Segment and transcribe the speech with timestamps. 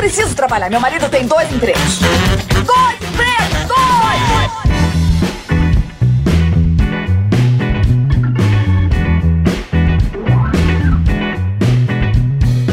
[0.00, 0.70] preciso trabalhar.
[0.70, 1.98] Meu marido tem dois empregos.
[2.64, 3.68] Dois empregos!
[3.68, 4.50] Dois!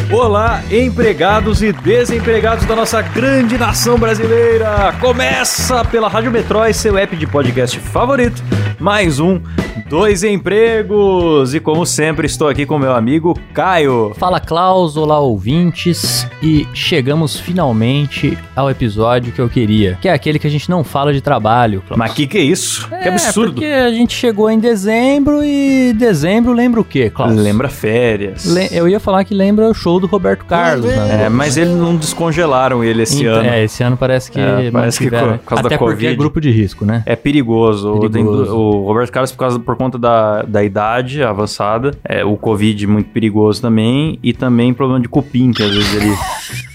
[0.10, 4.96] Olá, empregados e desempregados da nossa grande nação brasileira!
[5.02, 8.42] Começa pela Rádio Metrói, seu app de podcast favorito.
[8.80, 9.42] Mais um
[9.90, 11.54] Dois Empregos!
[11.56, 14.12] E como sempre, estou aqui com meu amigo Caio.
[14.18, 20.40] Fala Klaus, olá ouvintes, e chegamos finalmente ao episódio que eu queria, que é aquele
[20.40, 21.98] que a gente não fala de trabalho, Klaus.
[21.98, 22.86] Mas que que é isso?
[22.90, 23.54] que É, absurdo!
[23.54, 27.34] porque a gente chegou em dezembro e dezembro lembra o quê, Klaus?
[27.34, 28.44] Lembra férias.
[28.46, 31.24] Le- eu ia falar que lembra o show do Roberto Carlos, né?
[31.28, 33.50] É, mas eles não descongelaram ele esse Então, ano.
[33.50, 36.16] É, esse ano parece que É, parece que por causa da Até porque é Covid.
[36.18, 37.04] grupo de risco, né?
[37.06, 37.94] É perigoso.
[37.94, 38.44] O- Perigoso.
[38.44, 42.86] tem- O, Roberto Carlos, por, causa, por conta da, da idade avançada, é, o Covid
[42.88, 46.16] muito perigoso também, e também problema de cupim, que às vezes ele,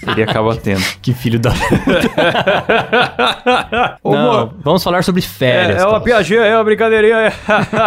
[0.11, 0.83] ele acaba tendo.
[1.01, 1.51] Que filho da...
[4.03, 5.81] Ô, Não, vamos falar sobre férias.
[5.81, 7.15] é, é uma piadinha, é uma brincadeirinha.
[7.17, 7.33] É.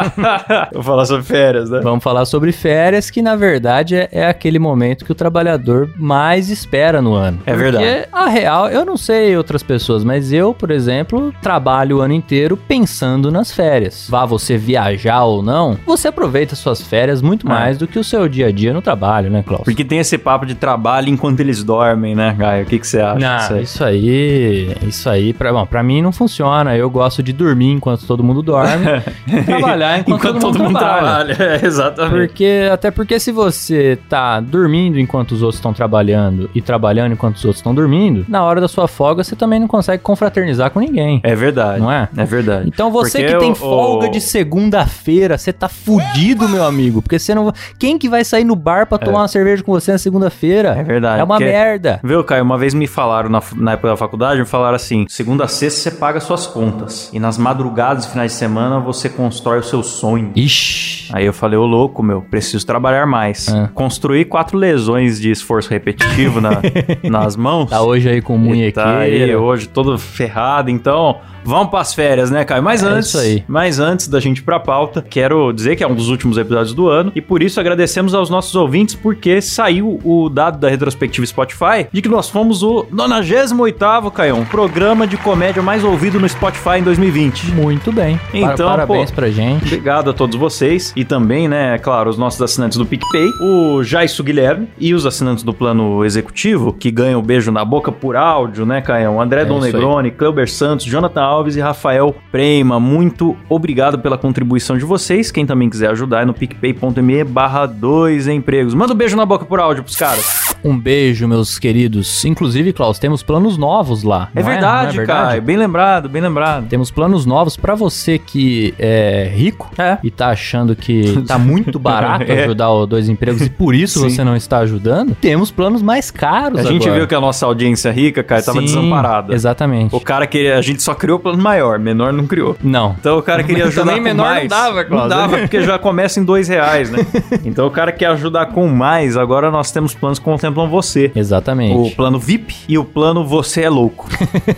[0.73, 1.81] Vou falar sobre férias, né?
[1.83, 6.51] Vamos falar sobre férias, que na verdade é, é aquele momento que o trabalhador mais
[6.51, 7.41] espera no ano.
[7.47, 7.85] É verdade.
[7.85, 12.15] Porque a real, eu não sei outras pessoas, mas eu, por exemplo, trabalho o ano
[12.15, 14.07] inteiro pensando nas férias.
[14.09, 17.51] Vá você viajar ou não, você aproveita suas férias muito É.
[17.51, 19.65] mais do que o seu dia a dia no trabalho, né, Klaus?
[19.65, 22.65] Porque tem esse papo de trabalho enquanto eles dormem, né, Gaio?
[22.65, 23.63] O que, que você acha disso Não, aí?
[23.63, 26.77] isso aí, isso aí, pra, bom, pra mim não funciona.
[26.77, 28.85] Eu gosto de dormir enquanto todo mundo dorme,
[29.27, 31.37] e trabalhar enquanto, todo, mundo, trabalha.
[31.39, 32.11] É, exatamente.
[32.29, 37.37] Porque, até porque se você tá dormindo enquanto os outros estão trabalhando e trabalhando enquanto
[37.37, 40.81] os outros estão dormindo, na hora da sua folga você também não consegue confraternizar com
[40.81, 41.21] ninguém.
[41.23, 41.81] É verdade.
[41.81, 42.09] Não é?
[42.17, 42.69] É verdade.
[42.69, 44.96] Então você Porque que tem folga de segunda-feira,
[45.39, 47.01] você tá fudido, meu amigo.
[47.03, 47.53] Porque você não.
[47.79, 50.75] Quem que vai sair no bar pra tomar uma cerveja com você na segunda-feira?
[50.79, 51.21] É verdade.
[51.21, 52.01] É uma porque- merda.
[52.03, 52.43] Viu, Caio?
[52.45, 55.81] Uma vez me falaram na, na época da faculdade, me falaram assim: segunda a sexta
[55.81, 57.11] você paga suas contas.
[57.13, 60.33] E nas madrugadas e finais de semana você constrói o seu sonho.
[60.35, 61.11] Ixi.
[61.13, 63.49] Aí eu falei, ô louco, meu, preciso trabalhar mais.
[63.49, 63.69] É.
[63.75, 66.61] Construí quatro lesões de esforço repetitivo na-
[67.09, 67.71] nas mãos.
[67.71, 68.73] Tá hoje aí com E munhequeira.
[68.91, 72.63] Tá aí hoje todo ferrado, então vamos pras férias, né, Caio?
[72.63, 73.45] Mas É antes, isso aí.
[73.47, 76.75] mas antes da gente ir pra pauta, quero dizer que é um dos últimos episódios
[76.75, 81.27] do ano e por isso agradecemos aos nossos ouvintes porque saiu o dado da retrospectiva
[81.27, 86.79] Spotify de que nós fomos o 98º, Caio, programa de comédia mais ouvido no Spotify
[86.79, 87.53] em 2020.
[87.53, 88.21] Muito bem.
[88.33, 89.65] Então, Parabéns pô, pra gente.
[89.67, 94.23] Obrigado a todos vocês e também, né, claro, os nossos assinantes do PicPay, o Jaisso
[94.23, 98.67] Guilherme e os assinantes do plano executivo, que ganham o beijo na boca por áudio,
[98.67, 99.21] né, Caião?
[99.21, 99.61] André É Dom.
[99.61, 102.79] Negroni, Cleuber Santos, Jonathan Alves e Rafael Prema.
[102.79, 105.31] Muito obrigado pela contribuição de vocês.
[105.31, 108.75] Quem também quiser ajudar é no picpay.me barra dois empregos.
[108.75, 110.56] Manda um beijo na boca por áudio pros caras.
[110.67, 112.25] Um beijo, meus queridos.
[112.25, 114.29] Inclusive, Klaus, temos planos novos lá.
[114.35, 115.41] É não verdade, Não é cara.
[115.41, 116.67] Bem lembrado, bem lembrado.
[116.69, 119.99] Temos planos novos pra você que é rico É.
[120.03, 122.45] e tá achando que tá muito barato É.
[122.45, 124.11] ajudar o dois empregos e por isso Sim.
[124.11, 125.15] você não está ajudando.
[125.21, 126.99] Temos planos mais caros A gente agora.
[127.01, 129.33] viu que a nossa audiência rica, cara, tava Sim, desamparada.
[129.35, 129.95] Exatamente.
[129.95, 132.57] O cara que a gente só criou plano maior, menor não criou.
[132.63, 132.97] Não.
[132.99, 134.49] Então o cara queria ajudar Também com menor não mais.
[134.49, 135.09] dava, Não Cláudio.
[135.11, 136.99] dava, porque já começa em dois reais, né?
[137.45, 140.25] Então o cara quer ajudar com mais, agora nós temos planos que
[140.57, 141.13] contemplam você.
[141.15, 141.95] O Exatamente.
[141.95, 144.09] plano VIP e o plano Você é Louco.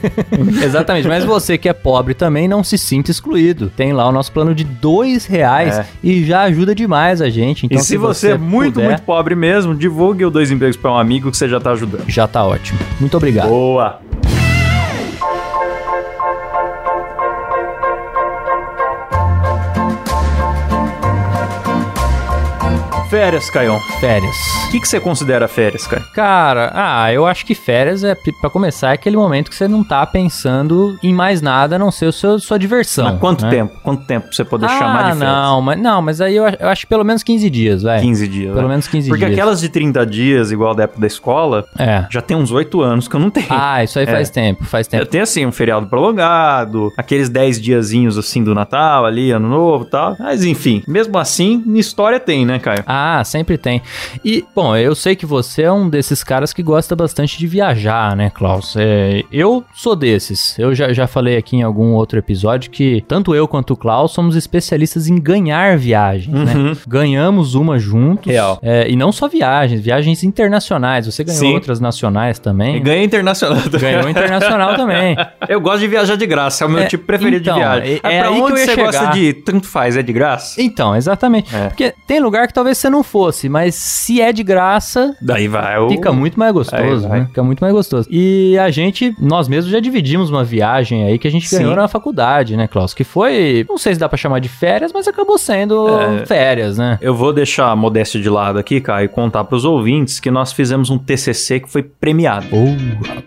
[0.63, 1.09] Exatamente.
[1.09, 3.71] Mas você que é pobre também não se sinta excluído.
[3.77, 5.87] Tem lá o nosso plano de dois reais É.
[6.03, 7.67] e já ajuda demais a gente.
[7.67, 10.93] Então, e se, você, é muito, puder, muito pobre mesmo, divulgue o Dois Empregos para
[10.93, 12.05] um amigo que você já tá ajudando.
[12.09, 12.79] já tá ótimo.
[13.01, 13.49] Muito obrigado.
[13.49, 14.08] Boa!
[23.11, 23.81] Férias, Caião.
[24.01, 24.37] Férias.
[24.67, 26.05] O que, que você considera férias, Caio?
[26.13, 29.83] Cara, ah, eu acho que férias é pra começar é aquele momento que você não
[29.83, 33.07] tá pensando em mais nada a não ser o seu, sua diversão.
[33.07, 33.51] Mas quanto né?
[33.51, 33.81] tempo?
[33.83, 35.21] Quanto tempo pra você poder ah, chamar de férias?
[35.21, 37.99] não, mas não, mas aí eu, eu acho que pelo menos 15 dias, vai.
[38.03, 38.51] 15 dias.
[38.53, 38.69] Pelo né?
[38.69, 39.39] menos 15 Porque dias.
[39.39, 42.05] aquelas de 30 dias, igual da época da escola, É.
[42.11, 43.47] já tem uns 8 anos que eu não tenho.
[43.49, 44.11] Ah, isso aí É.
[44.11, 45.07] faz tempo, faz Eu tempo.
[45.07, 49.91] tenho assim, um feriado prolongado, aqueles 10 diazinhos assim do Natal ali, ano novo e
[49.91, 50.15] tal.
[50.19, 52.85] Mas enfim, mesmo assim, história tem, né, Caio?
[52.87, 53.83] Ah, sempre tem.
[54.25, 58.15] E, bom, eu sei que você é um desses caras que gosta bastante de viajar,
[58.17, 58.75] né, Klaus?
[58.77, 60.59] É, eu sou desses.
[60.59, 64.13] Eu já, já falei aqui em algum outro episódio que tanto eu quanto o Klaus
[64.13, 66.77] somos especialistas em ganhar viagens, né?
[66.87, 68.27] Ganhamos uma juntos.
[68.27, 68.33] Uhum.
[68.33, 68.59] Real.
[68.63, 71.07] É, e não só viagens, viagens internacionais.
[71.07, 71.55] Você ganhou Sim.
[71.55, 72.77] outras nacionais também.
[72.77, 73.81] E ganha internacional também.
[73.81, 75.17] Ganhou internacional também.
[75.49, 78.01] Eu gosto de viajar de graça, é o meu É, tipo preferido então, de viagem.
[78.03, 78.85] é- é pra onde você chegar.
[78.85, 79.35] gosta de ir?
[79.43, 80.61] Tanto faz, é de graça?
[80.61, 81.55] Então, exatamente.
[81.55, 81.69] É.
[81.69, 85.47] Porque tem lugar que talvez você você não fosse, mas se é de graça, Daí
[85.47, 85.89] vai o...
[85.91, 87.27] Fica muito mais gostoso, né?
[87.27, 88.09] Fica muito mais gostoso.
[88.11, 91.59] E a gente, nós mesmos já dividimos uma viagem aí que a gente Sim.
[91.59, 92.95] ganhou na faculdade, né, Klaus?
[92.95, 96.27] Que foi, não sei se dá pra chamar de férias, mas acabou sendo É.
[96.27, 96.99] férias, né?
[97.01, 100.53] Eu vou deixar a modéstia de lado aqui, cara, e contar pros ouvintes que nós
[100.53, 102.47] fizemos um TCC que foi premiado.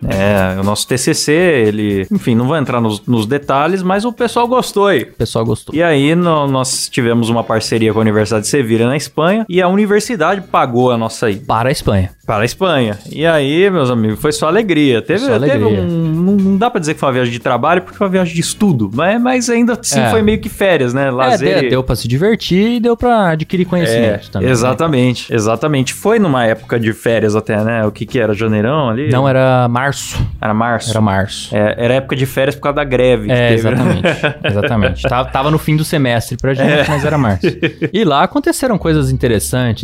[0.07, 2.07] É, o nosso TCC, ele...
[2.11, 5.03] Enfim, não vou entrar nos, nos detalhes, mas o pessoal gostou aí.
[5.03, 5.73] o pessoal gostou.
[5.75, 9.61] E aí no- nós tivemos uma parceria com a Universidade de Sevilha na Espanha e
[9.61, 12.09] a universidade pagou a nossa ida Para a Espanha.
[12.25, 12.97] para a Espanha.
[13.11, 15.01] E aí, meus amigos, foi só alegria.
[15.01, 15.81] Teve, Só teve alegria.
[15.81, 16.11] um.
[16.37, 18.39] Não, dá pra dizer que foi uma viagem de trabalho, porque foi uma viagem de
[18.41, 18.89] estudo.
[18.93, 20.09] Mas, mas ainda assim É.
[20.09, 21.07] foi meio que férias, né?
[21.07, 21.59] É, Lazer.
[21.59, 24.45] deu, e- deu pra se divertir e deu pra adquirir É, conhecimento também.
[24.47, 24.51] né?
[24.53, 25.93] exatamente, exatamente.
[25.93, 27.85] Foi numa época de férias até, né?
[27.85, 28.33] O que que era?
[28.33, 29.09] Janeirão ali?
[29.09, 30.17] Não, era março.
[30.39, 30.89] Era março.
[30.91, 31.55] Era março.
[31.55, 33.29] É, era época de férias por causa da greve.
[33.31, 33.71] É, teve, né?
[33.71, 34.37] exatamente.
[34.43, 35.01] exatamente.
[35.03, 36.85] Tava, tava no fim do semestre pra gente, É.
[36.87, 37.47] mas era março.
[37.91, 39.40] E lá aconteceram coisas interessantes,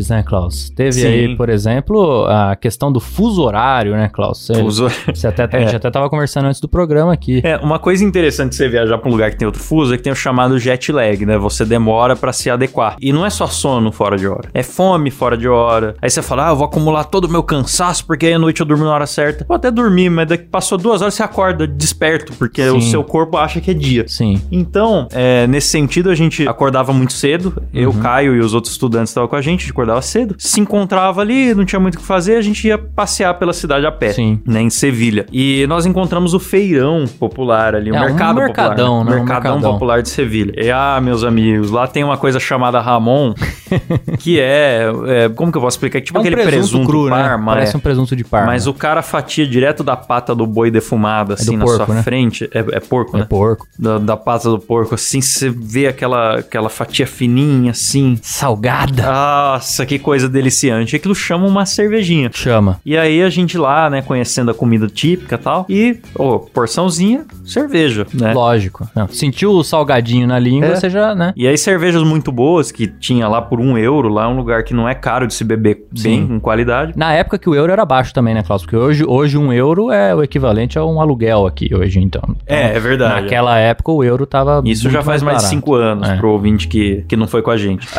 [0.10, 0.70] né, Klaus?
[0.70, 1.08] Teve Sim.
[1.08, 4.46] aí, por exemplo, a questão do fuso horário, né, Klaus?
[4.46, 5.60] Você, Uso- você até, a É.
[5.66, 7.42] gente até tava conversando antes do programa aqui.
[7.44, 9.98] É, uma coisa interessante de você viajar pra um lugar que tem outro fuso é
[9.98, 11.38] que tem o chamado jet lag, né?
[11.38, 12.96] Você demora pra se adequar.
[13.02, 15.96] E não é só sono fora de hora, é fome fora de hora.
[16.02, 18.60] Aí você fala, ah, eu vou acumular todo o meu cansaço porque aí à noite
[18.62, 19.46] eu durmo na hora certa.
[19.48, 22.78] Vou até dormir, mas daqui passou duas horas você acorda desperto, porque Sim.
[22.78, 24.06] o seu corpo acha que é dia.
[24.08, 24.42] Sim.
[24.52, 27.62] Então, é, nesse sentido, a gente acordava muito cedo.
[27.74, 28.00] Eu, Uhum.
[28.02, 30.36] Caio e os outros estudantes estavam com a gente, a gente acordava cedo.
[30.38, 33.86] Se encontrava ali, não tinha muito o que fazer, a gente ia passear pela cidade
[33.86, 34.14] a pé.
[34.14, 34.40] Sim.
[34.46, 35.26] Né, em Sevilha.
[35.32, 39.04] E nós encontramos o feirão popular ali, o É, um mercado mercadão, popular.
[39.06, 39.12] né?
[39.12, 39.74] Um Mercadão mercadão.
[39.74, 40.54] popular de Sevilha.
[40.58, 43.34] E, ah, meus amigos, lá tem uma coisa chamada Ramon,
[44.20, 46.02] que é, é, Como que eu posso explicar?
[46.02, 47.52] Tipo É um aquele presunto, presunto, cru, parma.
[47.52, 47.58] né?
[47.58, 47.78] Parece é.
[47.78, 48.48] um presunto de parma.
[48.48, 51.96] Mas o cara fatia direto da pata do boi defumado, assim, do na porco, sua
[51.96, 52.04] né?
[52.04, 52.50] frente.
[52.54, 53.26] É, é porco, É né?
[53.30, 53.68] porco.
[53.78, 58.18] da, da pata do porco, assim, você vê aquela, aquela fatia fininha, assim.
[58.22, 59.04] Salgada.
[59.38, 60.96] Nossa, que coisa deliciante.
[60.96, 62.30] Aquilo chama uma cervejinha.
[62.34, 62.80] Chama.
[62.86, 67.26] E aí a gente lá, né, conhecendo a comida típica e tal, e, ô, porçãozinha,
[67.46, 68.34] cerveja, né?
[68.34, 68.88] Lógico.
[68.96, 70.76] Não, sentiu o salgadinho na língua, É.
[70.76, 71.34] você já, né?
[71.36, 74.64] E aí cervejas muito boas, que tinha lá por um euro, lá é um lugar
[74.64, 76.28] que não é caro de se beber bem, Sim.
[76.28, 76.94] com qualidade.
[76.96, 78.64] Na época que o euro era baixo também, né, Klaus?
[78.64, 82.36] Porque hoje, hoje um euro é o equivalente a um aluguel aqui hoje, então.
[82.46, 83.22] É, é verdade.
[83.22, 85.50] Naquela época o euro tava Isso já faz mais de barato.
[85.56, 86.16] cinco anos É.
[86.18, 87.88] pro ouvinte que, que não foi com a gente.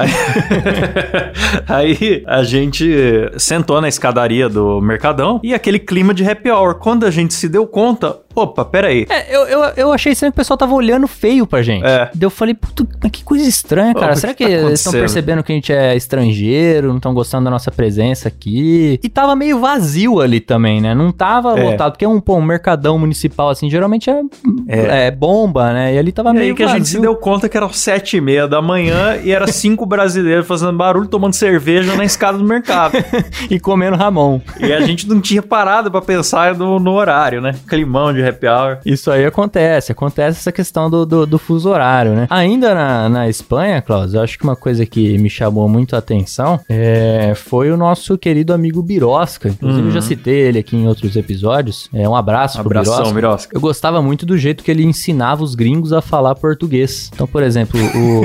[1.68, 2.88] Aí, a gente
[3.36, 6.74] sentou na escadaria do Mercadão e aquele clima de happy hour.
[6.76, 9.06] Quando a gente se deu conta, opa, peraí.
[9.08, 11.84] É, eu, eu, eu achei estranho que o pessoal tava olhando feio pra gente.
[11.84, 12.10] É.
[12.14, 14.12] Daí eu falei, puta, que coisa estranha, cara.
[14.12, 16.96] o que Será que que, tá eles estão percebendo que a gente é estrangeiro, não
[16.96, 18.98] estão gostando da nossa presença aqui?
[19.02, 20.94] E tava meio vazio ali também, né?
[20.94, 21.62] Não tava É.
[21.70, 24.20] lotado, porque um, pô, um mercadão municipal assim, geralmente é,
[24.68, 25.06] É.
[25.06, 25.94] é bomba, né?
[25.94, 26.78] E ali tava E meio aí que a vazio.
[26.84, 30.46] gente se deu conta que era sete e meia da manhã e era cinco brasileiros
[30.46, 32.94] fazendo barulho, tomando cerveja na escada do mercado.
[33.50, 34.40] e comendo Ramon.
[34.60, 37.54] E a gente não tinha parado pra pensar no, no horário, né?
[37.66, 38.78] Climão de happy hour.
[38.84, 42.26] Isso aí acontece, acontece essa questão do, do, do fuso horário, né?
[42.30, 45.98] Ainda na, na Espanha, Klaus, eu acho que uma coisa que me chamou muito a
[45.98, 49.48] atenção é, foi o nosso querido amigo Birosca.
[49.48, 51.88] Inclusive, eu já citei ele aqui em outros episódios.
[51.92, 53.14] É, um abraço pro Abração, Birosca.
[53.14, 53.56] Mirosca.
[53.56, 57.10] Eu gostava muito do jeito que ele ensinava os gringos a falar português.
[57.12, 58.22] Então, por exemplo, o,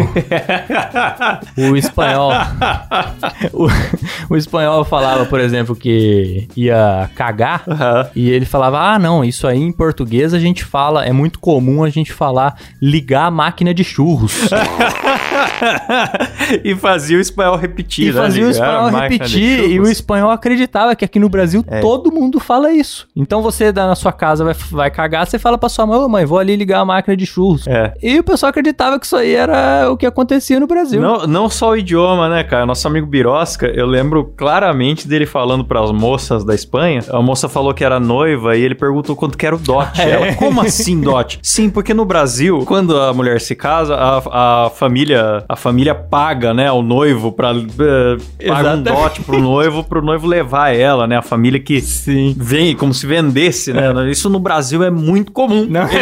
[1.69, 2.31] o espanhol.
[3.53, 3.67] o,
[4.33, 7.63] o espanhol falava, por exemplo, que ia cagar.
[7.67, 8.07] Aham.
[8.15, 9.92] E ele falava: Ah, não, isso aí em português
[10.33, 14.49] a gente fala, é muito comum a gente falar ligar a máquina de churros.
[16.63, 18.21] e fazia o espanhol repetir, e né?
[18.21, 21.81] fazia o Ligar a espanhol repetir, e o espanhol acreditava que aqui no Brasil É.
[21.81, 23.07] todo mundo fala isso.
[23.15, 26.09] Então você dá na sua casa, vai, vai cagar, você fala pra sua mãe: Ô
[26.09, 27.67] mãe, vou ali ligar a máquina de churros.
[27.67, 27.93] É.
[28.01, 31.01] E o pessoal acreditava que isso aí era o que acontecia no Brasil.
[31.01, 32.65] Não, não só o idioma, né, cara?
[32.65, 37.01] Nosso amigo Birosca, eu lembro claramente dele falando pras moças da Espanha.
[37.09, 39.59] A moça falou que era noiva e ele perguntou quanto que era o
[39.97, 40.09] É.
[40.11, 41.39] Ela, como assim dote?
[41.41, 46.53] Sim, porque no Brasil, quando a mulher se casa, a, a família a família paga,
[46.53, 47.51] né, o noivo pra...
[47.51, 51.17] eh, paga um dote pro noivo, pro noivo levar ela, né?
[51.17, 52.35] A família que Sim.
[52.37, 53.91] vem como se vendesse, né?
[54.09, 55.65] Isso no Brasil é muito comum.
[55.69, 55.83] Não.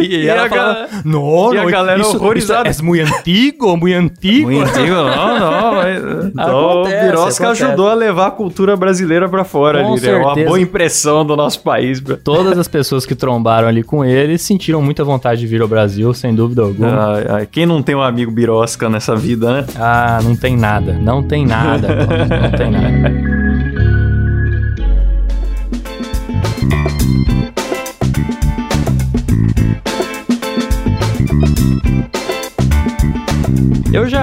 [0.00, 2.68] E, E ela a falava, ga- não, e a galera isso, horrorizada.
[2.68, 4.50] Isso é muito antigo, muito antigo.
[4.50, 5.74] Muito antigo, não, não.
[5.74, 5.98] Mas...
[6.28, 7.64] Então, Acontece, o Birosca acontece.
[7.64, 10.14] ajudou a levar a cultura brasileira pra fora Com ali, né?
[10.16, 10.46] Uma certeza.
[10.46, 12.00] boa impressão do nosso país.
[12.48, 16.12] Todas as pessoas que trombaram ali com ele sentiram muita vontade de vir ao Brasil,
[16.14, 17.14] sem dúvida alguma.
[17.14, 19.66] Ai, ai, Quem não tem um amigo Birosca nessa vida, né?
[19.76, 20.92] Ah, não tem nada.
[20.94, 21.88] Não tem nada.
[21.88, 23.28] não tem nada.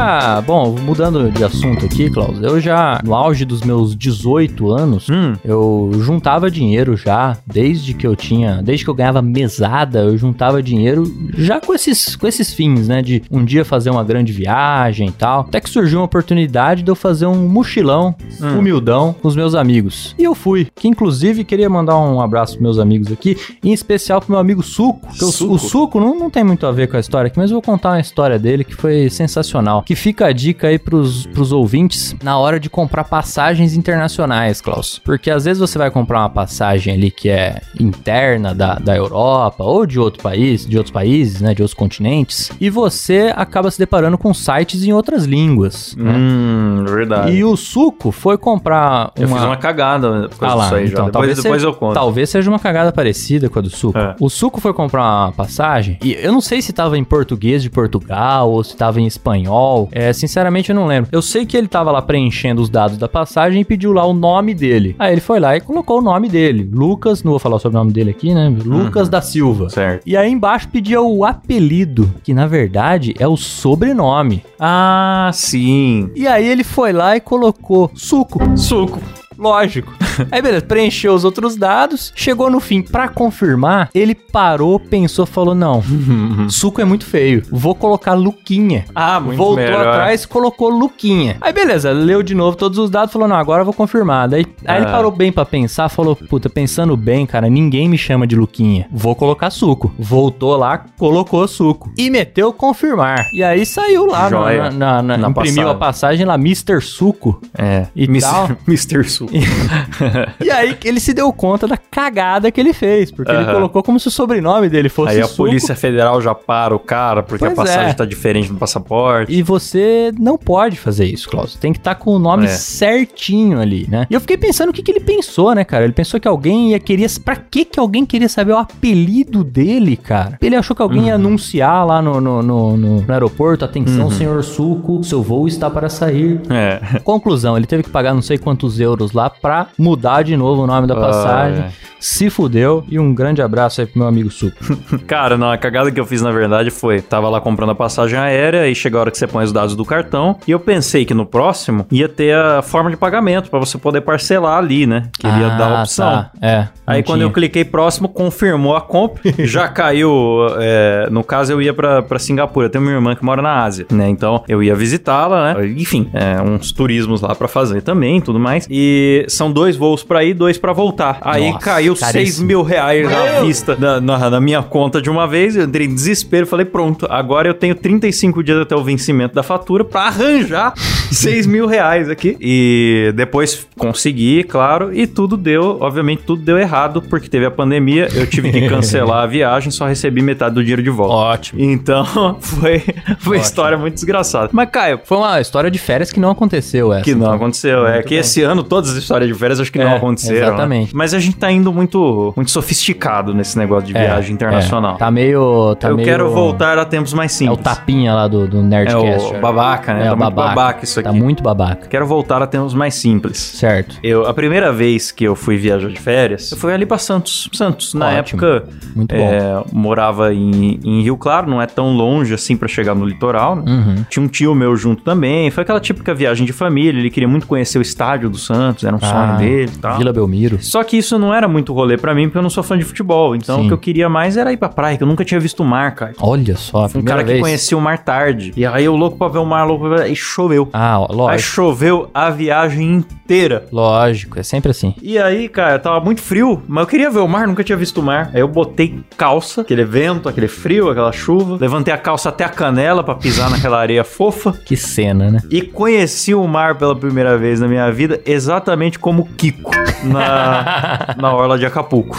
[0.05, 4.71] já já, bom, mudando de assunto aqui, Klaus, eu já, no auge dos meus 18
[4.71, 5.33] anos, Hum.
[5.43, 10.61] eu juntava dinheiro já, desde que eu tinha, desde que eu ganhava mesada, eu juntava
[10.61, 11.03] dinheiro
[11.37, 15.11] já com esses, com esses fins, né, de um dia fazer uma grande viagem e
[15.11, 15.41] tal.
[15.41, 18.59] Até que surgiu uma oportunidade de eu fazer um mochilão, Hum.
[18.59, 20.15] humildão, com os meus amigos.
[20.17, 24.21] E eu fui, que inclusive queria mandar um abraço pros meus amigos aqui, em especial
[24.21, 25.07] pro meu amigo Suco.
[25.13, 25.53] que o- Suco?
[25.55, 27.61] O Suco não, não tem muito a ver com a história aqui, mas eu vou
[27.61, 29.81] contar uma história dele que foi sensacional.
[29.83, 34.99] Que fica a dica aí pros, pros ouvintes na hora de comprar passagens internacionais, Klaus.
[35.03, 39.63] Porque às vezes você vai comprar uma passagem ali que é interna da, da Europa
[39.63, 43.77] ou de outro país, de outros países, né, de outros continentes, e você acaba se
[43.77, 46.13] deparando com sites em outras línguas, né?
[46.15, 47.31] Hum, verdade.
[47.31, 50.87] E o Suco foi comprar Eu fiz uma cagada por causa ah lá, disso aí
[50.87, 50.93] já.
[50.93, 51.93] então, Depois, talvez, depois seja, eu conto.
[51.93, 53.97] talvez seja uma cagada parecida com a do Suco.
[53.97, 54.15] É.
[54.19, 57.69] O Suco foi comprar uma passagem e eu não sei se tava em português de
[57.69, 59.84] Portugal ou se tava em espanhol.
[59.91, 61.09] É, sinceramente eu não lembro.
[61.11, 64.13] Eu sei que ele tava lá preenchendo os dados da passagem e pediu lá o
[64.13, 64.95] nome dele.
[64.99, 66.69] Aí ele foi lá e colocou o nome dele.
[66.71, 68.53] Lucas, não vou falar sobre o nome dele aqui, né?
[68.63, 69.69] Lucas da Silva.
[69.69, 70.03] Certo.
[70.05, 74.43] E aí embaixo pedia o apelido, que na verdade é o sobrenome.
[74.59, 76.09] Ah, sim.
[76.15, 78.39] E aí ele foi lá e colocou Suco.
[78.57, 78.99] Suco.
[79.37, 79.93] Lógico.
[80.31, 85.55] Aí beleza, preencheu os outros dados, chegou no fim pra confirmar, ele parou, pensou, falou:
[85.55, 85.81] "Não,
[86.49, 87.43] suco é muito feio.
[87.51, 88.85] Vou colocar Luquinha".
[88.93, 89.87] Ah, muito Voltou melhor.
[89.87, 91.37] atrás, colocou Luquinha.
[91.41, 94.27] Aí beleza, leu de novo todos os dados, falou: "Não, agora eu vou confirmar".
[94.29, 94.91] Daí aí ele Ah.
[94.91, 98.87] parou bem pra pensar, falou: "Puta, pensando bem, cara, ninguém me chama de Luquinha.
[98.91, 99.93] Vou colocar suco".
[99.97, 103.27] Voltou lá, colocou suco e meteu confirmar.
[103.33, 104.63] E aí saiu lá Joia.
[104.71, 106.81] na, na, na- Na imprimiu a passagem lá Mr.
[106.81, 107.41] Suco.
[107.57, 107.87] É.
[107.95, 108.51] E tal.
[108.67, 109.03] Mr.
[109.09, 109.31] Suco.
[110.43, 113.53] E aí ele se deu conta da cagada que ele fez, porque ele Aham.
[113.53, 115.37] colocou como se o sobrenome dele fosse Aí a Suco.
[115.37, 117.93] Polícia Federal já para o cara porque Pois a passagem é.
[117.93, 119.31] tá diferente no passaporte.
[119.33, 121.55] E você não pode fazer isso, Klaus.
[121.55, 122.49] Tem que estar com o nome É.
[122.49, 124.05] certinho ali, né?
[124.09, 125.83] E eu fiquei pensando o que, que ele pensou, né, cara?
[125.83, 127.05] Ele pensou que alguém ia querer.
[127.23, 130.37] Pra que que alguém queria saber o apelido dele, cara?
[130.41, 131.07] Ele achou que alguém Uhum.
[131.07, 135.69] ia anunciar lá no, no, no, no- no aeroporto: atenção, senhor Suco, seu voo está
[135.69, 136.39] para sair.
[136.49, 136.99] É.
[137.03, 140.67] Conclusão, ele teve que pagar não sei quantos euros lá pra mudar de novo o
[140.67, 141.63] nome da passagem.
[141.63, 141.71] Ai.
[141.99, 142.83] Se fudeu.
[142.87, 144.55] E um grande abraço aí pro meu amigo Suco.
[145.07, 148.19] Cara, não, a cagada que eu fiz na verdade foi: tava lá comprando a passagem
[148.19, 150.37] aérea e chega a hora que você põe os dados do cartão.
[150.47, 154.01] E eu pensei que no próximo ia ter a forma de pagamento pra você poder
[154.01, 155.09] parcelar ali, né?
[155.17, 156.11] Que ele ia dar a opção.
[156.11, 156.31] Tá.
[156.41, 156.67] É.
[156.85, 157.27] Aí quando tinha.
[157.27, 160.47] eu cliquei próximo, confirmou a compra, já caiu.
[160.59, 162.67] é, no caso, eu ia pra, pra Singapura.
[162.67, 164.07] Eu tenho minha irmã que mora na Ásia, né?
[164.09, 165.67] Então eu ia visitá-la, né?
[165.67, 168.67] Enfim, é, uns turismos lá pra fazer também, tudo mais.
[168.69, 171.17] E são dois voos pra ir, dois pra voltar.
[171.21, 172.25] Aí Nossa, caiu caríssimo.
[172.37, 175.55] 6 mil reais à vista na, na- na minha conta de uma vez.
[175.55, 177.05] Eu entrei em desespero, falei pronto.
[177.09, 180.73] Agora eu tenho 35 dias até o vencimento da fatura pra arranjar
[181.11, 182.35] 6 mil reais aqui.
[182.39, 188.07] E depois consegui, claro, e tudo deu, obviamente tudo deu errado, porque teve a pandemia,
[188.13, 191.13] eu tive que cancelar a viagem, só recebi metade do dinheiro de volta.
[191.15, 191.61] Ótimo.
[191.61, 192.05] Então,
[192.39, 192.79] foi,
[193.19, 194.49] foi uma história muito desgraçada.
[194.51, 197.03] Mas, Caio, Foi uma história de férias que não aconteceu essa.
[197.03, 197.33] que não então.
[197.33, 197.85] aconteceu.
[197.87, 200.39] É que esse ano todas as histórias de férias acho que não É, aconteceram.
[200.39, 200.47] né?
[200.47, 200.95] exatamente.
[200.95, 204.95] Mas a gente tá indo muito, muito sofisticado nesse negócio de É, viagem internacional.
[204.95, 204.97] é.
[204.97, 205.75] Tá meio.
[205.75, 207.59] Tá eu meio- quero voltar a tempos mais É simples.
[207.59, 209.35] o tapinha lá do, do É Nerdcast.
[209.35, 210.05] o babaca, né?
[210.05, 210.49] É, tá babaca.
[210.49, 211.09] babaca isso aqui.
[211.09, 211.87] Tá muito babaca.
[211.87, 213.37] Quero voltar a tempos mais simples.
[213.37, 213.97] Certo.
[214.03, 217.49] Eu, a primeira vez que eu fui viajar de férias, eu fui ali pra Santos.
[217.53, 218.43] Santos, na Ótimo.
[218.45, 222.93] época, Muito é, morava em, em Rio Claro, não é tão longe assim pra chegar
[222.95, 223.63] no litoral, né?
[223.65, 224.05] Uhum.
[224.09, 225.49] Tinha um tio meu junto também.
[225.51, 226.99] Foi aquela típica viagem de família.
[226.99, 229.97] Ele queria muito conhecer o estádio do Santos, era um Ah, sonho dele e tal.
[229.97, 230.57] Vila Belmiro.
[230.61, 232.83] Só que isso não era muito rolê pra mim, porque eu não sou fã de
[232.85, 233.35] futebol.
[233.35, 233.65] Então Sim.
[233.65, 235.65] o que eu queria mais era ir pra praia, que eu nunca tinha visto o
[235.65, 236.13] mar, cara.
[236.19, 237.41] Olha só, a um cara que vez.
[237.41, 238.53] conhecia o mar tarde.
[238.55, 240.11] E aí eu louco pra ver o mar, louco pra ver...
[240.11, 240.69] E choveu.
[240.73, 241.49] Ah, ó, Aí lógico.
[241.51, 243.65] choveu a viagem inteira.
[243.71, 244.93] Lógico, é sempre assim.
[245.01, 247.99] E aí, cara, tava muito frio, mas eu queria ver o mar, nunca tinha visto
[247.99, 248.29] o mar.
[248.33, 251.57] Aí eu botei calça, aquele vento, aquele frio, aquela chuva.
[251.59, 254.53] Levantei a calça até a canela pra pisar naquela areia fofa.
[254.65, 255.39] Que cena, né?
[255.49, 259.71] E conheci o mar pela primeira vez na minha vida, exatamente como o Kiko
[260.03, 262.17] na, na orla de Acapulco.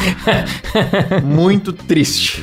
[1.25, 2.40] Muito triste.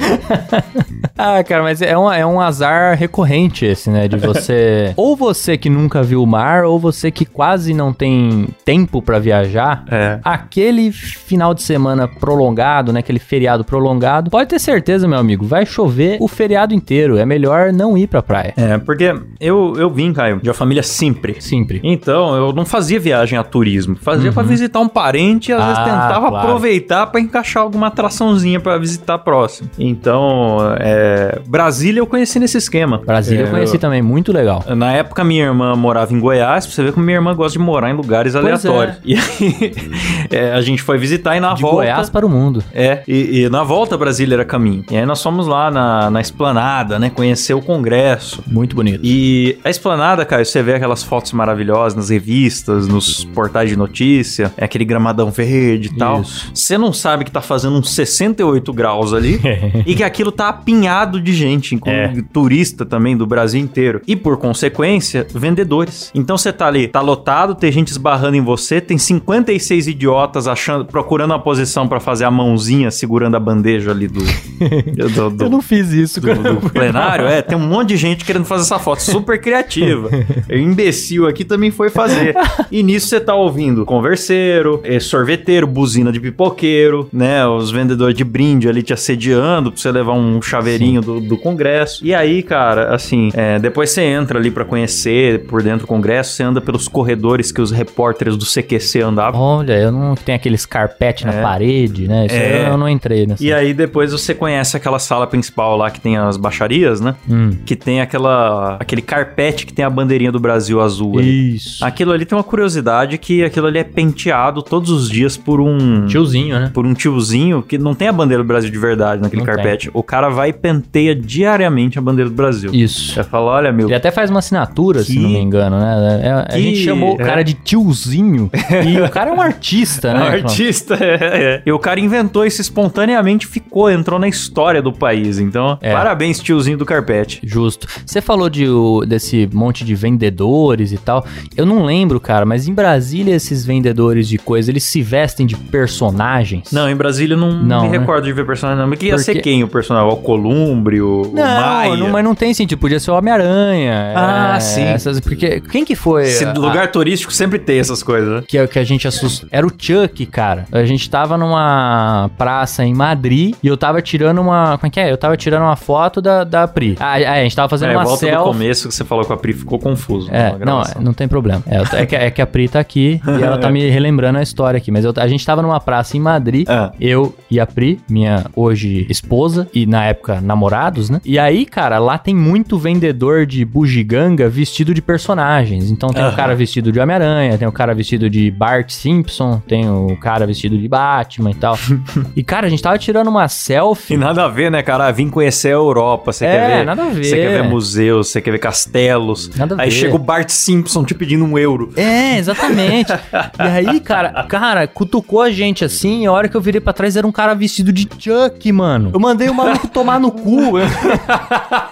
[1.17, 4.07] Ah, cara, mas é um, é um azar recorrente esse, né?
[4.07, 4.91] De você.
[4.97, 9.19] ou você que nunca viu o mar, ou você que quase não tem tempo pra
[9.19, 9.85] viajar.
[9.89, 10.19] É.
[10.23, 12.99] Aquele final de semana prolongado, né?
[12.99, 14.29] Aquele feriado prolongado.
[14.29, 17.17] Pode ter certeza, meu amigo, vai chover o feriado inteiro.
[17.17, 18.53] É melhor não ir pra praia.
[18.57, 21.43] É, porque eu, eu vim, Caio, de uma família simples.
[21.43, 21.79] Sempre.
[21.83, 23.95] Então, eu não fazia viagem a turismo.
[23.95, 26.47] Fazia pra visitar um parente e às vezes Ah, tentava claro.
[26.47, 29.69] aproveitar pra encaixar alguma atraçãozinha pra visitar próximo.
[29.77, 33.01] Então, é, Brasília eu conheci nesse esquema.
[33.05, 34.63] Brasília É, eu conheci também, muito legal.
[34.75, 37.63] Na época, minha irmã morava em Goiás, pra você ver como minha irmã gosta de
[37.63, 38.97] morar em lugares Pois aleatórios.
[39.03, 39.73] E aí,
[40.31, 41.77] é, a gente foi visitar e na De volta.
[41.77, 42.63] Goiás para o mundo.
[42.73, 44.83] É, e, e na volta Brasília era caminho.
[44.89, 47.09] E aí nós fomos lá na, na esplanada, né?
[47.09, 48.43] Conhecer o Congresso.
[48.47, 48.99] Muito bonito.
[49.03, 54.51] E a esplanada, cara, você vê aquelas fotos maravilhosas nas revistas, nos portais de notícia,
[54.63, 56.23] é aquele gramadão verde e tal.
[56.53, 59.39] Você não sabe que tá fazendo uns 68 graus ali
[59.85, 62.23] e que aquilo tá apinhado de gente, incluindo É.
[62.31, 64.01] turista também do Brasil inteiro.
[64.07, 66.11] E por consequência, vendedores.
[66.15, 70.85] Então você tá ali, tá lotado, tem gente esbarrando em você, tem 56 idiotas achando,
[70.85, 74.19] procurando uma posição pra fazer a mãozinha segurando a bandeja ali do,
[75.13, 76.53] do, do- Eu não fiz isso, do, cara.
[76.53, 80.09] do plenário, é, tem um monte de gente querendo fazer essa foto super criativa.
[80.49, 82.35] O imbecil aqui também foi fazer.
[82.71, 84.43] E nisso você tá ouvindo converseiro,
[84.83, 87.45] eh, sorveteiro, buzina de pipoqueiro, né?
[87.47, 92.05] Os vendedores de brinde ali te assediando pra você levar um chaveirinho do, do congresso.
[92.05, 96.33] E aí, cara, assim, é, depois você entra ali pra conhecer por dentro do congresso,
[96.33, 99.39] você anda pelos corredores que os repórteres do CQC andavam.
[99.39, 101.41] Olha, eu não tenho aqueles carpete na É.
[101.41, 102.25] parede, né?
[102.25, 102.63] Isso É.
[102.65, 103.43] aí eu não entrei nessa.
[103.43, 107.15] E aí depois você conhece aquela sala principal lá que tem as baixarias, né?
[107.29, 107.51] Hum.
[107.65, 111.55] Que tem aquela aquele carpete que tem a bandeirinha do Brasil azul ali.
[111.55, 111.83] Isso.
[111.83, 116.05] Aquilo ali tem uma curiosidade que aquilo ali é penteado todos os dias por um
[116.07, 116.71] Tiozinho, né?
[116.73, 119.55] por um tiozinho que não tem a bandeira do Brasil de verdade naquele Não tem.
[119.55, 119.89] carpete.
[119.93, 122.71] O cara vai e penteia diariamente a bandeira do Brasil.
[122.73, 123.13] Isso.
[123.13, 126.21] Você fala, olha, meu, Ele até faz uma assinatura, se Que- não me engano, né?
[126.23, 127.23] É- a Que- gente chamou o é.
[127.25, 128.49] cara de tiozinho
[128.87, 130.19] e o cara é um artista, É né?
[130.19, 131.61] um artista, é, é.
[131.65, 135.39] E o cara inventou isso espontaneamente, ficou, entrou na história do país.
[135.39, 135.91] Então, É.
[135.93, 137.39] parabéns, tiozinho do carpete.
[137.43, 137.87] Justo.
[138.05, 138.65] Você falou de,
[139.07, 141.25] desse monte de vendedores e tal.
[141.55, 145.55] Eu não lembro, cara, mas em Brasília esses vendedores de coisa, eles se vestem de
[145.55, 146.71] personagens?
[146.71, 147.97] Não, em Brasília eu não, Não, me né?
[147.99, 148.87] recordo de ver personagem, não.
[148.89, 150.09] Mas que ia Porque- ser quem o personagem?
[150.11, 151.89] O Columbre, o, o Maia?
[151.91, 152.77] Não, não, mas não tem sentido.
[152.79, 154.13] Podia ser o Homem-Aranha.
[154.15, 154.83] Ah, é, sim.
[154.83, 156.23] Essas, porque quem que foi?
[156.23, 158.43] Esse a- lugar turístico sempre tem essas coisas, né?
[158.47, 159.47] que, que a gente assustou.
[159.51, 160.65] Era o Chuck, cara.
[160.71, 164.77] A gente tava numa praça em Madrid e eu tava tirando uma.
[164.77, 165.11] Como é que é?
[165.11, 166.95] Eu tava tirando uma foto da, da Pri.
[166.99, 169.33] Ah, é, a gente tava fazendo É, uma volta do começo que você falou com
[169.33, 170.29] a Pri, ficou confuso.
[170.31, 171.01] É, não, gravação.
[171.01, 171.61] não tem problema.
[171.67, 174.41] É, é que, é que a Pri tá aqui e ela tá me relembrando a
[174.41, 174.91] história aqui.
[174.91, 176.91] Mas eu- a gente tava numa praça em Madrid, Ah.
[176.99, 181.19] eu e a Pri, minha hoje esposa, e na época namorados, né?
[181.25, 185.89] E aí, cara, lá tem muito vendedor de bugiganga vestido de personagens.
[185.91, 186.35] Então tem o Aham.
[186.35, 190.77] cara vestido de Homem-Aranha, tem o cara vestido de Bart Simpson, tem o cara vestido
[190.77, 191.77] de Batman e tal.
[192.35, 194.17] e, cara, a gente tava tirando uma E selfie.
[194.17, 195.09] nada a ver, né, cara?
[195.11, 196.31] Vim conhecer a Europa.
[196.31, 196.85] Você É, quer ver?
[196.85, 197.23] nada a ver.
[197.23, 199.49] Você quer ver museus, você quer ver castelos.
[199.55, 199.95] Nada a Aí ver.
[199.95, 201.91] chega o Bart Simpson te pedindo um euro.
[201.95, 203.11] É, exatamente.
[203.59, 204.12] e aí, cara,
[204.47, 207.31] cara, cutucou a gente assim, e a hora que eu virei pra trás era um
[207.31, 209.11] cara vestido de Chuck, mano.
[209.13, 210.73] Eu mandei o maluco tomar no cu.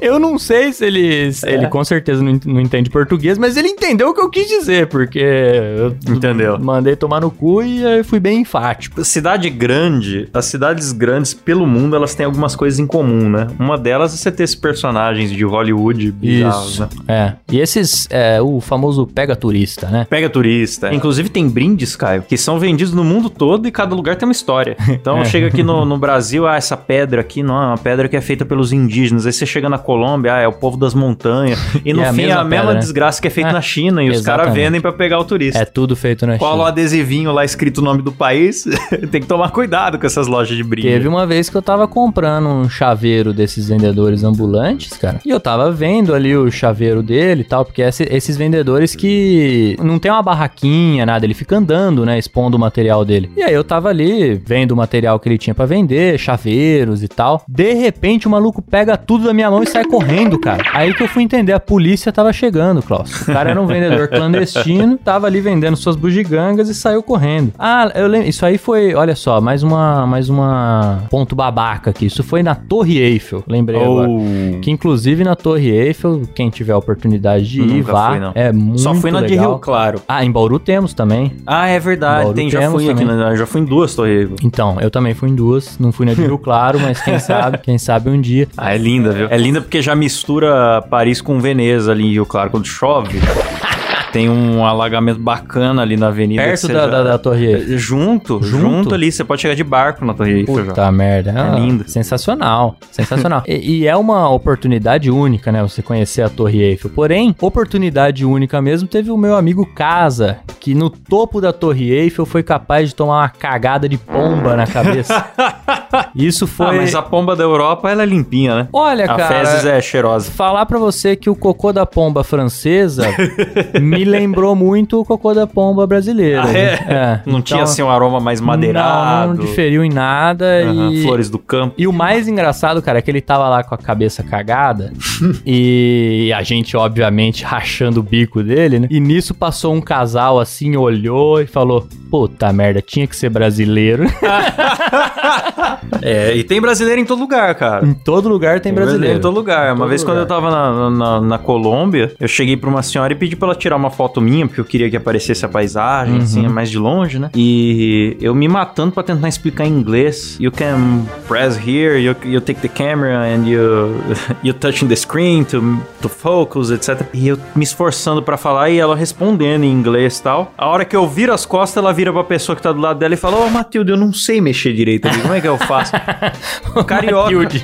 [0.00, 1.32] eu não sei se ele.
[1.32, 4.30] se Ele com certeza não, ent- não entende português, mas ele entendeu o que eu
[4.30, 6.58] quis dizer, porque eu Entendeu.
[6.58, 9.04] mandei tomar no cu e aí fui bem enfático.
[9.04, 13.46] Cidade grande, as cidades grandes pelo mundo, elas têm algumas coisas em comum, né?
[13.58, 16.82] Uma delas é você ter esses personagens de Hollywood bizarros, Isso.
[16.82, 16.88] né?
[17.08, 17.32] É.
[17.52, 20.06] E esses, é, o famoso pega turista, né?
[20.08, 20.87] Pega turista.
[20.94, 24.32] Inclusive tem brindes, Caio, que são vendidos no mundo todo e cada lugar tem uma
[24.32, 24.76] história.
[24.88, 25.24] Então É.
[25.24, 28.20] chega aqui no, no Brasil, ah, essa pedra aqui não é uma pedra que é
[28.20, 29.26] feita pelos indígenas.
[29.26, 31.58] Aí você chega na Colômbia, ah, é o povo das montanhas.
[31.84, 32.80] E no é a fim é mesma a mesma pedra, né?
[32.80, 35.60] desgraça que é feita É, na China e os caras vendem pra pegar o turista.
[35.60, 36.68] É tudo feito na Cola China.
[36.68, 38.64] adesivinho lá escrito o nome do país.
[39.10, 40.88] tem que tomar cuidado com essas lojas de brinde.
[40.88, 45.20] Teve uma vez que eu tava comprando um chaveiro desses vendedores ambulantes, cara.
[45.24, 49.76] E eu tava vendo ali o chaveiro dele e tal, porque esse- esses vendedores que
[49.82, 50.67] não tem uma barraquinha,
[51.04, 53.30] nada, ele fica andando, né, expondo o material dele.
[53.36, 57.08] E aí eu tava ali vendo o material que ele tinha pra vender, chaveiros e
[57.08, 57.42] tal.
[57.48, 60.62] De repente o maluco pega tudo da minha mão e sai correndo, cara.
[60.72, 63.22] Aí que eu fui entender, a polícia tava chegando, Klaus.
[63.22, 67.52] O cara era um vendedor clandestino, tava ali vendendo suas bugigangas e saiu correndo.
[67.58, 72.06] Ah, eu lembro, isso aí foi, olha só, mais uma, mais uma ponto babaca aqui.
[72.06, 74.08] Isso foi na Torre Eiffel, lembrei agora.
[74.08, 74.60] Oh.
[74.60, 78.10] Que inclusive na Torre Eiffel, quem tiver a oportunidade de ir, Nunca vá.
[78.10, 78.32] fui, não.
[78.34, 79.52] É muito Só fui na de legal.
[79.52, 80.00] Rio Claro.
[80.08, 81.32] Ah, em Bauru temos também.
[81.46, 82.22] Ah, é verdade.
[82.22, 83.16] Bauru Tem, já fui aqui, também.
[83.16, 84.28] na, já fui em duas torres.
[84.42, 87.58] Então, eu também fui em duas, não fui na de Rio Claro, mas quem sabe,
[87.58, 88.48] quem sabe um dia.
[88.56, 89.26] Ah, é linda, viu?
[89.30, 93.18] É linda porque já mistura Paris com Veneza ali em Rio Claro quando chove.
[94.12, 96.42] Tem um alagamento bacana ali na avenida.
[96.42, 97.78] Perto da, já- da, da Torre Eiffel.
[97.78, 98.94] Junto, junto, Junto?
[98.94, 99.12] ali.
[99.12, 100.64] Você pode chegar de barco na Torre Eiffel já.
[100.64, 101.30] Puta merda.
[101.30, 101.84] É lindo.
[101.88, 102.76] Sensacional.
[102.90, 103.42] Sensacional.
[103.46, 105.62] e, e é uma oportunidade única, né?
[105.62, 106.90] Você conhecer a Torre Eiffel.
[106.94, 112.24] Porém, oportunidade única mesmo teve o meu amigo Casa, que no topo da Torre Eiffel
[112.24, 115.26] foi capaz de tomar uma cagada de pomba na cabeça.
[116.14, 116.76] Isso Ah, foi.
[116.76, 118.68] mas a pomba da Europa, ela é limpinha, né?
[118.72, 119.26] Olha, a cara.
[119.28, 120.30] fezes é cheirosa.
[120.30, 123.06] Falar pra você que o cocô da pomba francesa
[123.80, 126.42] me lembrou muito o cocô da pomba brasileira.
[126.44, 126.64] Ah, é?
[126.88, 129.28] É, Não tinha, então, assim, um aroma mais madeirado.
[129.28, 131.02] Não, não diferiu em nada Aham, e...
[131.02, 131.74] Flores do campo.
[131.78, 134.92] E o mais engraçado, cara, é que ele tava lá com a cabeça cagada
[135.46, 138.88] e a gente, obviamente, rachando o bico dele, né?
[138.90, 144.04] E nisso passou um casal assim, olhou e falou: Puta merda, tinha que ser brasileiro.
[146.02, 147.86] É, e tem brasileiro em todo lugar, cara.
[147.86, 149.18] em todo lugar tem brasileiro.
[149.18, 149.68] em todo lugar.
[149.72, 150.36] Uma todo vez quando eu lugar.
[150.40, 153.76] tava na, na, na Colômbia, eu cheguei pra uma senhora e pedi pra ela tirar
[153.76, 156.22] uma foto minha, porque eu queria que aparecesse a paisagem, Uhum.
[156.22, 157.30] assim, mais de longe, né?
[157.34, 160.36] E eu me matando pra tentar explicar em inglês.
[160.40, 163.96] You can press here, you, you take the camera and you,
[164.42, 167.02] you touching the screen to, to focus, etc.
[167.12, 170.52] E eu me esforçando pra falar e ela respondendo em inglês e tal.
[170.56, 172.98] A hora que eu viro as costas, ela vira pra pessoa que tá do lado
[172.98, 175.56] dela e fala: Ô, Matilde, eu não sei mexer direito ali, como é que eu
[175.58, 175.77] faço?
[176.86, 177.34] Carioca.
[177.34, 177.62] Matilde.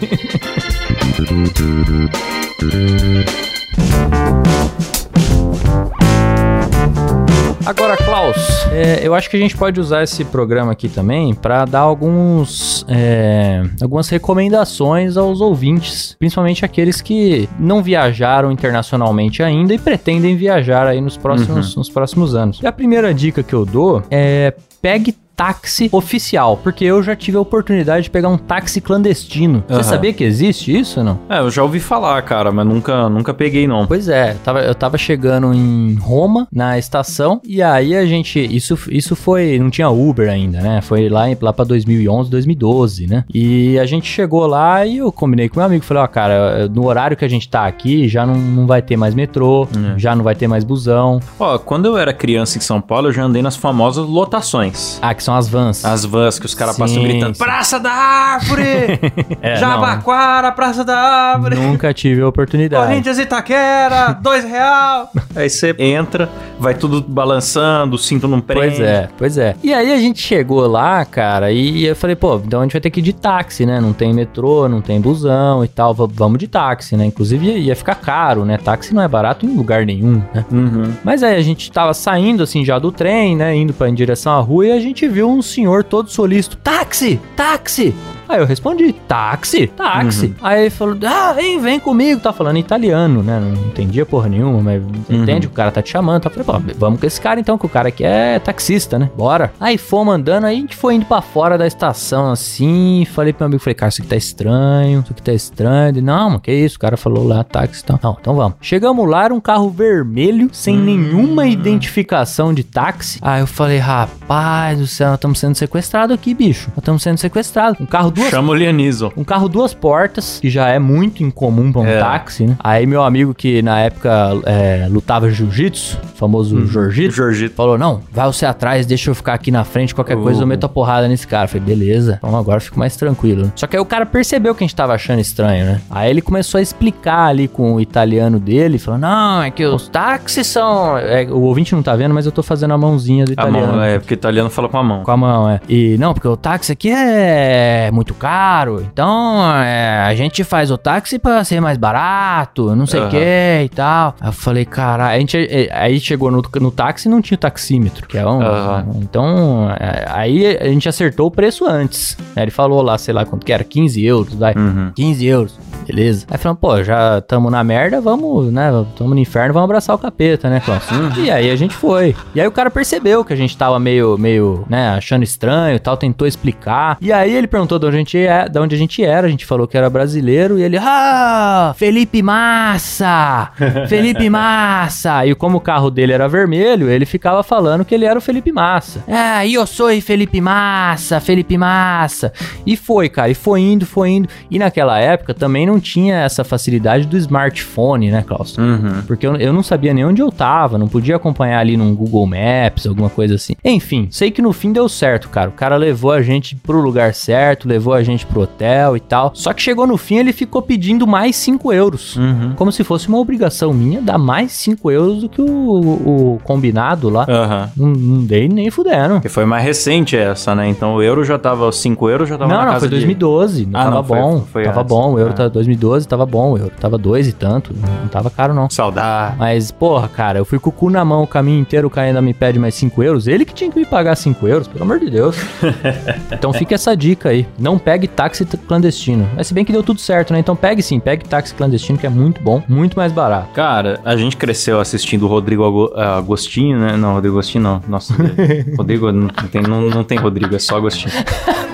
[7.66, 8.36] Agora, Klaus,
[8.72, 12.84] é, eu acho que a gente pode usar esse programa aqui também para dar alguns,
[12.86, 20.86] é, algumas recomendações aos ouvintes, principalmente aqueles que não viajaram internacionalmente ainda e pretendem viajar
[20.86, 22.60] aí nos próximos, nos próximos anos.
[22.62, 27.36] E a primeira dica que eu dou é pegue táxi oficial, porque eu já tive
[27.36, 29.62] a oportunidade de pegar um táxi clandestino.
[29.68, 29.82] Você Aham.
[29.82, 31.18] sabia que existe isso ou não?
[31.28, 33.86] É, eu já ouvi falar, cara, mas nunca, nunca peguei, não.
[33.86, 38.38] Pois é, eu tava, eu tava chegando em Roma, na estação, e aí a gente.
[38.54, 39.58] Isso, isso foi.
[39.58, 40.80] Não tinha Uber ainda, né?
[40.82, 43.24] Foi lá, em- lá pra 2011, 2012, né?
[43.32, 45.84] E a gente chegou lá e eu combinei com meu amigo.
[45.84, 48.96] Falei, ó, cara, no horário que a gente tá aqui, já não, não vai ter
[48.96, 49.98] mais metrô, É.
[49.98, 51.20] já não vai ter mais busão.
[51.38, 54.98] Ó, quando eu era criança em São Paulo, eu já andei nas famosas lotações.
[55.02, 55.84] Ah, que são as vans.
[55.84, 57.42] As vans que os caras passam gritando: sim.
[57.42, 58.64] Praça da Árvore!
[59.40, 61.56] É, Jabaquara, Praça da Árvore!
[61.56, 62.86] Nunca tive a oportunidade.
[62.86, 65.10] Corinthians Itaquera, dois real.
[65.36, 68.60] Aí você entra, vai tudo balançando, o cinto não prende.
[68.76, 69.56] Pois é, pois é.
[69.62, 72.80] E aí a gente chegou lá, cara, e eu falei, pô, então a gente vai
[72.80, 73.80] ter que ir de táxi, né?
[73.80, 77.04] Não tem metrô, não tem busão e tal, v- vamos de táxi, né?
[77.04, 78.56] Inclusive ia- ia ficar caro, né?
[78.58, 80.44] Táxi não é barato em lugar nenhum, né?
[80.50, 80.92] Uhum.
[81.02, 83.54] Mas aí a gente tava saindo assim já do trem, né?
[83.54, 87.20] Indo pra, em direção à rua e a gente viu um senhor todo solícito: táxi!
[87.36, 87.94] Táxi!
[88.28, 90.34] Aí eu respondi, táxi, táxi.
[90.42, 92.20] Aí ele falou, ah, vem, vem comigo.
[92.20, 93.40] Tá falando italiano, né?
[93.40, 96.22] Não entendia porra nenhuma, mas entende que o cara tá te chamando.
[96.22, 96.30] Tá?
[96.34, 99.10] Eu falei, pô, vamos com esse cara então, que o cara aqui é taxista, né?
[99.16, 99.52] Bora.
[99.60, 103.06] Aí fomos andando, aí a gente foi indo pra fora da estação assim.
[103.12, 105.88] Falei pro meu amigo, falei, cara, isso aqui tá estranho, isso aqui tá estranho.
[105.88, 106.76] Ele, não, mas que isso?
[106.76, 108.00] O cara falou lá, táxi e tal.
[108.02, 108.56] Não, então vamos.
[108.60, 113.18] Chegamos lá, era um carro vermelho, sem nenhuma identificação de táxi.
[113.20, 116.68] Aí eu falei, rapaz do céu, nós estamos sendo sequestrados aqui, bicho.
[116.68, 117.80] Nós estamos sendo sequestrados.
[117.80, 119.12] Um carro duas Chama o Lianismo.
[119.16, 121.98] um carro duas portas, que já é muito incomum pra um É.
[121.98, 122.56] táxi, né?
[122.62, 124.10] Aí meu amigo que na época
[124.46, 127.54] é, lutava jiu-jitsu, famoso Jorgito, Jorgito.
[127.54, 130.48] falou, não, vai você atrás, deixa eu ficar aqui na frente, qualquer coisa eu Uh.
[130.48, 131.44] meto a porrada nesse cara.
[131.44, 133.52] Eu falei, beleza, então agora eu fico mais tranquilo.
[133.56, 135.80] Só que aí o cara percebeu que a gente tava achando estranho, né?
[135.90, 139.88] Aí ele começou a explicar ali com o italiano dele, falou, não, é que os
[139.88, 140.96] táxis são...
[140.98, 143.72] é, o ouvinte não tá vendo, mas eu tô fazendo a mãozinha do A italiano.
[143.74, 145.02] mão, é, porque italiano fala com a mão.
[145.02, 145.60] Com a mão, é.
[145.68, 148.82] E não, porque o táxi aqui é muito caro.
[148.82, 153.10] Então, é, a gente faz o táxi pra ser mais barato, não sei o Aham.
[153.10, 154.14] que e tal.
[154.20, 157.38] Aí eu falei, cara, a gente é, aí chegou no, no táxi e não tinha
[157.38, 158.42] taxímetro, que é um.
[158.42, 158.86] Aham.
[158.96, 162.16] Então, é, aí a gente acertou o preço antes.
[162.36, 164.54] Ele falou lá, sei lá quanto que era, 15 euros, vai.
[164.54, 164.92] Uhum.
[164.94, 165.58] 15 euros.
[165.86, 166.26] Beleza.
[166.30, 168.70] Aí falamos, pô, já tamo na merda, vamos, né?
[168.96, 170.82] Tamo no inferno, vamos abraçar o capeta, né, Klaus?
[171.18, 172.16] E aí a gente foi.
[172.34, 175.78] E aí o cara percebeu que a gente tava meio, meio, né, achando estranho e
[175.78, 176.96] tal, tentou explicar.
[177.00, 179.30] E aí ele perguntou de onde a gente, é, de onde a gente era, a
[179.30, 183.50] gente falou que era brasileiro, e ele, ah, Felipe Massa!
[183.88, 185.26] Felipe Massa!
[185.26, 188.50] E como o carro dele era vermelho, ele ficava falando que ele era o Felipe
[188.50, 189.04] Massa.
[189.06, 192.32] Ah, eu sou Felipe Massa, Felipe Massa.
[192.66, 194.28] E foi, cara, e foi indo, foi indo.
[194.50, 198.56] E naquela época também não não tinha essa facilidade do smartphone, né, Klaus?
[198.56, 199.02] Uhum.
[199.06, 202.26] Porque eu, eu não sabia nem onde eu tava, não podia acompanhar ali num Google
[202.26, 203.54] Maps, alguma coisa assim.
[203.64, 205.50] Enfim, sei que no fim deu certo, cara.
[205.50, 209.30] O cara levou a gente pro lugar certo, levou a gente pro hotel e tal.
[209.34, 212.16] Só que chegou no fim, ele ficou pedindo mais 5 euros.
[212.16, 212.52] Uhum.
[212.56, 217.08] Como se fosse uma obrigação minha dar mais 5 euros do que o, o combinado
[217.10, 217.26] lá.
[217.28, 217.70] Aham.
[217.76, 219.20] Não, não dei nem fudendo.
[219.20, 220.68] Que foi mais recente essa, né?
[220.68, 222.94] Então o euro já tava, 5 euros já tava Não, na não, casa foi de-
[222.96, 223.66] 2012.
[223.66, 224.40] Não Ah, tava não, foi- bom.
[224.52, 224.88] foi tava antes.
[224.88, 225.12] bom.
[225.14, 225.36] O euro Ah.
[225.36, 226.52] tá 2012, tava bom.
[226.52, 227.72] O euro tava dois e tanto.
[228.00, 228.68] Não tava caro, não.
[228.70, 229.36] Saudade.
[229.38, 232.06] Mas, porra, cara, eu fui com o cu na mão o caminho inteiro, o cara
[232.08, 233.26] ainda me pede mais 5 euros.
[233.26, 235.36] Ele que tinha que me pagar 5 euros, pelo amor de Deus.
[236.32, 237.46] então fica essa dica aí.
[237.58, 239.28] Não pegue táxi clandestino.
[239.36, 240.38] Mas se bem que deu tudo certo, né?
[240.38, 243.48] Então pegue sim, pegue táxi clandestino, que é muito bom, muito mais barato.
[243.52, 246.96] Cara, a gente cresceu assistindo o Rodrigo ah, Agostinho, né?
[246.96, 247.82] Não, Rodrigo Agostinho não.
[247.88, 248.14] Nossa,
[248.76, 251.12] Rodrigo não tem, não, não tem Rodrigo, é só Agostinho.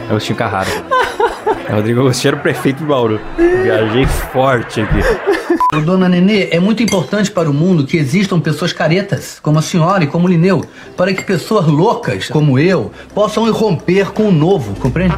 [0.08, 0.68] É Agostinho Carrara.
[1.68, 3.20] É Rodrigo Agostinho era o prefeito de Bauru.
[3.36, 5.00] Viajei forte aqui.
[5.84, 10.02] Dona Nenê, é muito importante para o mundo que existam pessoas caretas, como a senhora
[10.02, 10.64] e como o Lineu,
[10.96, 15.14] para que pessoas loucas, como eu, possam irromper com o novo, compreende?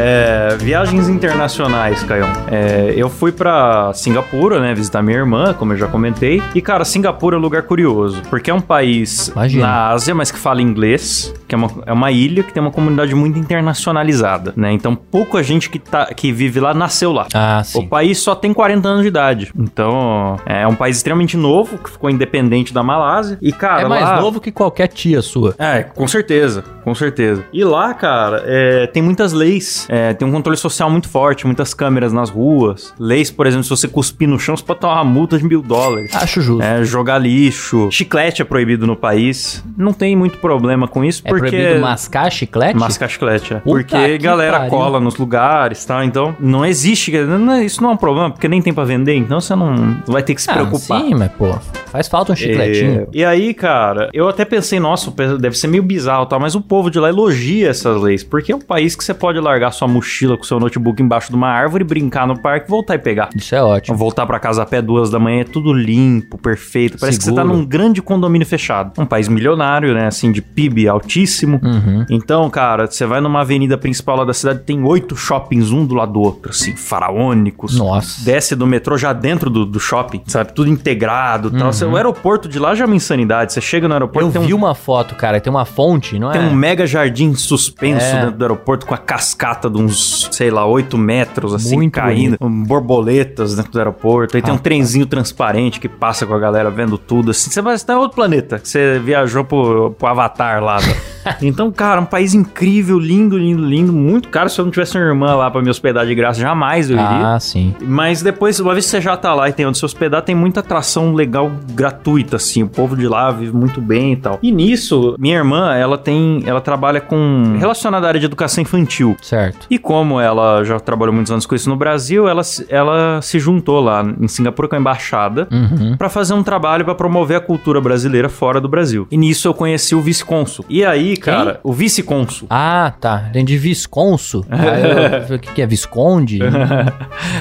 [0.00, 2.28] É, viagens internacionais, Caião.
[2.50, 4.72] É, eu fui pra Singapura, né?
[4.74, 6.40] Visitar minha irmã, como eu já comentei.
[6.54, 8.22] E, cara, Singapura é um lugar curioso.
[8.30, 9.66] Porque é um país Imagina.
[9.66, 11.34] na Ásia, mas que fala inglês.
[11.48, 14.70] Que é uma, é uma ilha que tem uma comunidade muito internacionalizada, né?
[14.72, 17.26] Então, pouca gente que, tá, que vive lá nasceu lá.
[17.34, 17.86] Ah, O sim.
[17.88, 19.50] país só tem 40 anos de idade.
[19.58, 23.38] Então, é um país extremamente novo, que ficou independente da Malásia.
[23.42, 24.20] E, cara, É mais lá...
[24.20, 25.54] novo que qualquer tia sua.
[25.58, 27.44] É, com certeza, com certeza.
[27.52, 31.72] E lá, cara, é, tem muitas leis, é, tem um controle social muito forte, muitas
[31.74, 32.92] câmeras nas ruas.
[32.98, 35.62] Leis, por exemplo, se você cuspir no chão, você pode tomar uma multa de mil
[35.62, 36.14] dólares.
[36.14, 36.62] Acho justo.
[36.62, 37.88] É, jogar lixo.
[37.90, 39.64] Chiclete é proibido no país.
[39.76, 41.48] Não tem muito problema com isso, É, porque...
[41.50, 42.76] proibido mascar chiclete?
[42.78, 43.56] Mascar chiclete, é.
[43.60, 44.70] Porque que galera pariu.
[44.70, 46.04] cola nos lugares, tá?
[46.04, 47.14] Então, não existe...
[47.16, 50.22] é- Isso não é um problema, porque nem tem pra vender, então você não vai
[50.22, 51.00] ter que se Ah, preocupar.
[51.00, 51.54] sim, mas pô,
[51.90, 53.02] faz falta um chicletinho.
[53.02, 56.38] É, e aí, cara, eu até pensei, nossa, deve ser meio bizarro, tá?
[56.38, 59.38] Mas o povo de lá elogia essas leis, porque é um país que você pode
[59.40, 62.98] largar sua mochila com seu notebook embaixo de uma árvore, brincar no parque, voltar e
[62.98, 63.30] pegar.
[63.34, 63.96] Isso é ótimo.
[63.96, 66.98] Voltar pra casa a pé duas da manhã é tudo limpo, perfeito.
[66.98, 67.58] Parece que você tá Seguro.
[67.58, 68.92] num grande condomínio fechado.
[69.00, 70.06] Um país milionário, né?
[70.06, 71.60] Assim, de PIB altíssimo.
[71.62, 72.04] Uhum.
[72.10, 75.94] Então, cara, você vai numa avenida principal lá da cidade, tem oito shoppings um do
[75.94, 77.78] lado do outro, assim, faraônicos.
[77.78, 78.24] Nossa.
[78.24, 80.52] Desce do metrô já dentro do, do shopping, sabe?
[80.52, 81.70] Tudo integrado e tal.
[81.90, 83.52] O aeroporto de lá já é uma insanidade.
[83.52, 86.30] Você chega no aeroporto, Eu tem vi um, uma foto, cara, tem uma fonte, não
[86.30, 86.44] tem é?
[86.44, 88.20] um mega jardim suspenso É.
[88.20, 92.36] dentro do aeroporto com a cascata de uns, sei lá, 8 metros, assim, Muito caindo.
[92.40, 94.36] Borboletas dentro do aeroporto.
[94.36, 97.50] Aí tem um trenzinho transparente que passa com a galera vendo tudo, assim.
[97.50, 98.60] Você vai estar em outro planeta.
[98.62, 100.78] Você viajou pro, pro Avatar lá.
[101.42, 103.92] então, cara, um país incrível, lindo, lindo, lindo.
[103.92, 104.48] Muito caro.
[104.48, 107.34] Se eu não tivesse uma irmã lá pra me hospedar de graça, jamais eu iria.
[107.34, 107.74] Ah, sim.
[107.82, 110.34] Mas depois, uma vez que você já tá lá e tem onde se hospedar, tem
[110.34, 112.62] muita atração legal gratuita, assim.
[112.62, 114.38] O povo de lá vive muito bem e tal.
[114.42, 116.42] E nisso, minha irmã, ela tem.
[116.46, 117.56] Ela trabalha com.
[117.58, 119.16] relacionada à área de educação infantil.
[119.22, 119.66] Certo.
[119.70, 123.38] E como ela já trabalhou muitos anos com isso no Brasil, ela, se- ela se
[123.38, 125.96] juntou lá em Singapura com a embaixada Uhum.
[125.96, 129.06] pra fazer um trabalho pra promover a cultura brasileira fora do Brasil.
[129.10, 130.64] E nisso eu conheci o vice-cônsul.
[130.68, 132.46] E aí, cara, o vice-cônsul.
[132.50, 133.26] Ah, tá.
[133.30, 134.44] Entendi Visconso.
[134.50, 135.66] Ah, eu- O que, que é?
[135.66, 136.38] Visconde?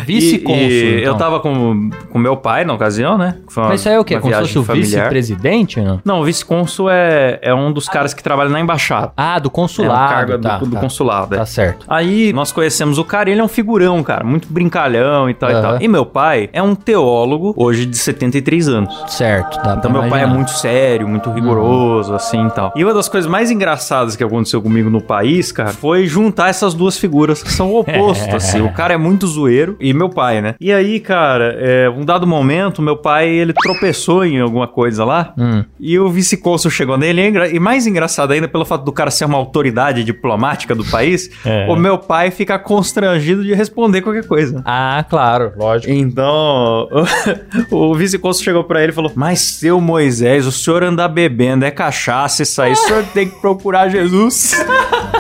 [0.06, 0.58] Vice-cônsul.
[0.68, 1.04] E então.
[1.14, 3.36] Eu tava com, com meu pai na ocasião, né?
[3.56, 4.20] Uma- Mas isso aí é o quê?
[4.20, 6.02] Como se fosse o vice-presidente, não?
[6.04, 9.12] Não, o vice-cônsul é, é um dos caras que trabalha na embaixada.
[9.16, 10.10] Ah, do é um consulado.
[10.14, 10.80] cargo tá, do, do tá.
[10.80, 11.36] consulado.
[11.36, 11.38] é.
[11.38, 11.86] Tá certo.
[11.88, 15.54] Aí nós conhecemos o cara, ele é um figurão, cara, muito brincalhão e tal e
[15.54, 15.62] Aham.
[15.62, 15.82] tal.
[15.82, 19.04] E meu pai é um teólogo, hoje de 73 anos.
[19.08, 19.62] Certo.
[19.64, 20.34] Dá Então meu pai é imaginar.
[20.34, 22.74] muito sério, muito rigoroso, assim e tal.
[22.76, 26.74] E uma das coisas mais engraçadas que aconteceu comigo no país, cara, foi juntar essas
[26.74, 28.62] duas figuras que são o oposto, assim.
[28.62, 30.56] O cara é muito zoeiro e meu pai, né?
[30.62, 35.34] E aí, cara, é, um dado momento, meu pai, ele tropeçou em alguma coisa lá
[35.38, 35.64] Hum.
[35.80, 37.22] e o vice-cônsul chegou nele.
[37.22, 41.30] E, é mais engraçado ainda, pelo fato do cara ser uma autoridade diplomática do país,
[41.46, 41.66] É.
[41.70, 44.62] o meu pai fica constrangido de responder qualquer coisa.
[44.66, 45.52] Ah, claro.
[45.58, 45.92] Lógico.
[45.92, 46.88] Então,
[47.72, 51.72] o vice-cônsul chegou pra ele e falou: Mas seu Moisés, o senhor anda bebendo, é
[51.72, 54.56] cachaça isso aí, o senhor tem que procurar Jesus.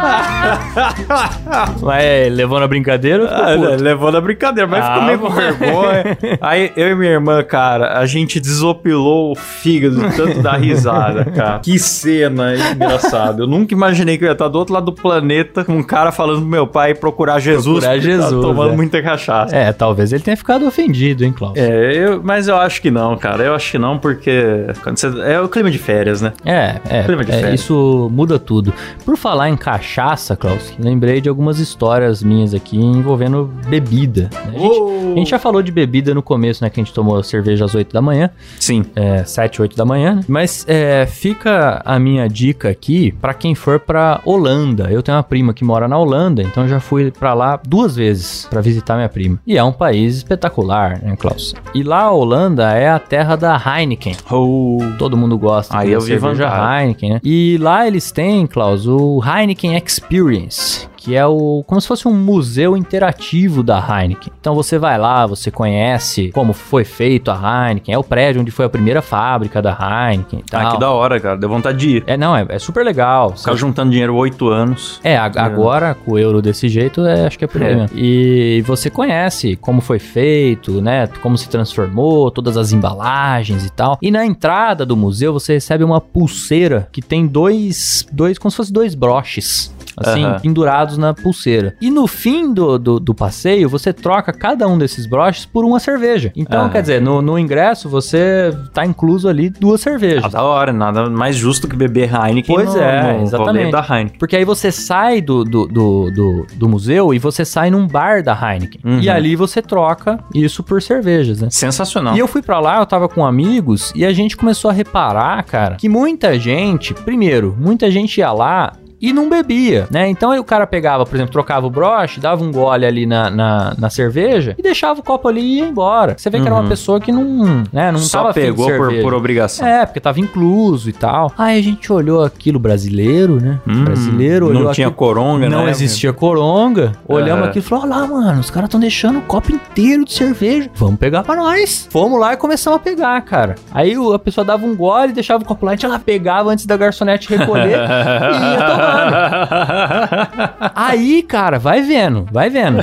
[1.82, 3.22] Mas levou na brincadeira?
[3.24, 6.18] ou ficou Ah, levou na brincadeira, mas Ah, ficou meio com vergonha.
[6.40, 11.58] Aí eu e minha irmã, cara, a gente desopilou o fígado tanto dar risada, cara.
[11.60, 13.42] Que cena engraçada.
[13.42, 16.12] Eu nunca imaginei que eu ia estar do outro lado do planeta com um cara
[16.12, 17.80] falando pro meu pai procurar Jesus.
[17.84, 18.76] Procurar tá Jesus, tomando é.
[18.76, 19.54] muita cachaça.
[19.54, 21.56] É, talvez ele tenha ficado ofendido, hein, Klaus?
[21.56, 23.42] É, eu- mas eu acho que não, cara.
[23.44, 26.32] Eu acho que não, porque quando você- é o clima de férias, né?
[26.44, 27.60] É, é, Clima de é, férias.
[27.60, 28.72] isso muda tudo.
[29.04, 34.30] Por falar em cachaça cachaça, Klaus, lembrei de algumas histórias minhas aqui envolvendo bebida.
[34.32, 34.52] né?
[34.54, 35.12] A, gente, Oh!
[35.12, 36.70] a gente já falou de bebida no começo, né?
[36.70, 38.84] Que a gente tomou cerveja às 8 da manhã, Sim.
[38.94, 40.16] é, 7, 8 da manhã.
[40.16, 40.24] né?
[40.28, 44.88] Mas é, fica a minha dica aqui pra quem for pra Holanda.
[44.90, 47.96] Eu tenho uma prima que mora na Holanda, então eu já fui pra lá duas
[47.96, 49.38] vezes pra visitar minha prima.
[49.46, 51.52] E é um país espetacular, né, Klaus?
[51.74, 54.14] E lá a Holanda é a terra da Heineken.
[54.30, 54.78] Oh.
[54.98, 56.48] Todo mundo gosta Aí eu vi cerveja.
[56.80, 57.20] Heineken, né?
[57.24, 62.12] E lá eles têm, Klaus, o Heineken Experience, que é o como se fosse um
[62.14, 64.30] museu interativo da Heineken.
[64.38, 67.34] Então você vai lá, você conhece como foi feito a
[67.68, 70.60] Heineken, é o prédio onde foi a primeira fábrica da Heineken e tal.
[70.66, 71.38] Ah, que da hora, cara.
[71.38, 72.04] Deu vontade de ir.
[72.06, 73.34] É, não, é, é super legal.
[73.34, 75.00] Ficar juntando dinheiro oito anos.
[75.02, 77.86] É, a- agora com o euro desse jeito, é, acho que é aí É.
[77.94, 81.06] E você conhece como foi feito, né?
[81.22, 83.98] Como se transformou, todas as embalagens e tal.
[84.02, 88.56] E na entrada do museu você recebe uma pulseira que tem dois, dois como se
[88.58, 89.74] fosse dois broches.
[89.96, 90.38] Assim, Aham.
[90.40, 91.74] pendurados na pulseira.
[91.80, 95.78] E no fim do, do, do passeio, você troca cada um desses broches por uma
[95.80, 96.32] cerveja.
[96.36, 96.70] Então, Aham.
[96.70, 100.24] quer dizer, no, no ingresso você tá incluso ali duas cervejas.
[100.24, 100.72] Ah, da hora.
[100.72, 103.72] Nada mais justo que beber Heineken Pois no, é, no exatamente.
[103.72, 104.18] da Heineken.
[104.18, 108.22] Porque aí você sai do, do, do, do, do museu e você sai num bar
[108.22, 108.80] da Heineken.
[108.84, 109.00] Uhum.
[109.00, 111.48] E ali você troca isso por cervejas, né?
[111.50, 112.14] Sensacional.
[112.16, 115.42] E eu fui pra lá, eu tava com amigos e a gente começou a reparar,
[115.44, 120.08] cara, que muita gente, primeiro, muita gente ia lá e não bebia, né?
[120.08, 123.30] Então aí o cara pegava, por exemplo, trocava o broche, dava um gole ali na,
[123.30, 126.14] na, na cerveja e deixava o copo ali e ia embora.
[126.18, 126.68] Você vê que era uma Uhum.
[126.68, 129.66] pessoa que não, né, não Só tava pegou por, por obrigação.
[129.66, 131.32] É, porque tava incluso e tal.
[131.38, 133.58] Aí a gente olhou aquilo brasileiro, né?
[133.66, 135.70] Hum, brasileiro olhou Não tinha aquilo- coronga, não né?
[135.70, 136.92] existia coronga.
[137.08, 137.48] Olhamos É.
[137.50, 140.68] aqui e falou: Olha lá, mano, os caras estão deixando o copo inteiro de cerveja.
[140.74, 141.88] Vamos pegar pra nós.
[141.90, 143.54] Fomos lá e começamos a pegar, cara.
[143.72, 146.66] Aí a pessoa dava um gole, deixava o copo lá, a gente ela pegava antes
[146.66, 148.58] da garçonete recolher e ia
[150.74, 152.78] Aí, cara, vai vendo, vai vendo.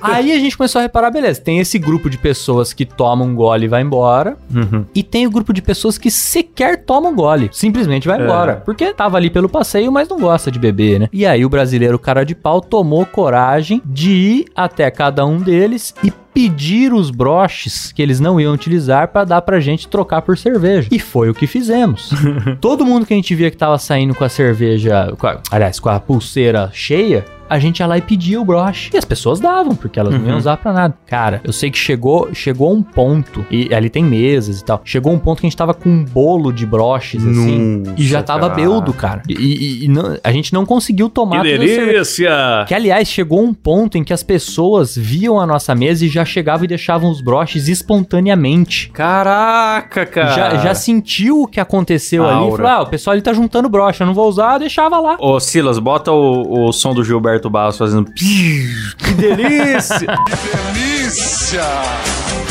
[0.00, 3.34] Aí a gente começou a reparar, beleza, tem esse grupo de pessoas que tomam um
[3.34, 4.36] gole e vai embora.
[4.54, 4.84] Uhum.
[4.94, 7.48] E tem o grupo de pessoas que sequer tomam gole.
[7.52, 8.24] Simplesmente vai É.
[8.24, 8.62] embora.
[8.64, 11.08] Porque tava ali pelo passeio, mas não gosta de beber, né?
[11.12, 15.94] E aí o brasileiro cara de pau tomou coragem de ir até cada um deles
[16.02, 20.36] e pedir os broches que eles não iam utilizar pra dar pra gente trocar por
[20.36, 20.86] cerveja.
[20.92, 22.10] E foi o que fizemos.
[22.60, 25.80] Todo mundo que a gente via que tava saindo com a cerveja, com a- aliás,
[25.80, 28.90] com a pulseira cheia, a gente ia lá e pedia o broche.
[28.92, 30.38] E as pessoas davam, porque elas não iam Uhum.
[30.38, 30.94] usar pra nada.
[31.06, 35.12] Cara, eu sei que chegou, chegou um ponto, e ali tem mesas e tal, chegou
[35.12, 38.22] um ponto que a gente tava com um bolo de broches, assim, Nossa, e já
[38.22, 38.54] tava cara.
[38.54, 39.22] beudo, cara.
[39.28, 42.64] E, e- e não- a gente não conseguiu tomar Que delícia!
[42.66, 46.24] Que, aliás, chegou um ponto em que as pessoas viam a nossa mesa e já
[46.24, 48.90] chegavam e deixavam os broches espontaneamente.
[48.92, 50.30] Caraca, cara.
[50.32, 52.56] Já, já sentiu o que aconteceu ali e Aura.
[52.62, 55.16] falou: ah, o pessoal ali tá juntando broche, eu não vou usar, deixava lá.
[55.20, 58.10] Ô, Silas, bota o, o som do Gilberto Barros fazendo...
[58.12, 60.06] Que delícia!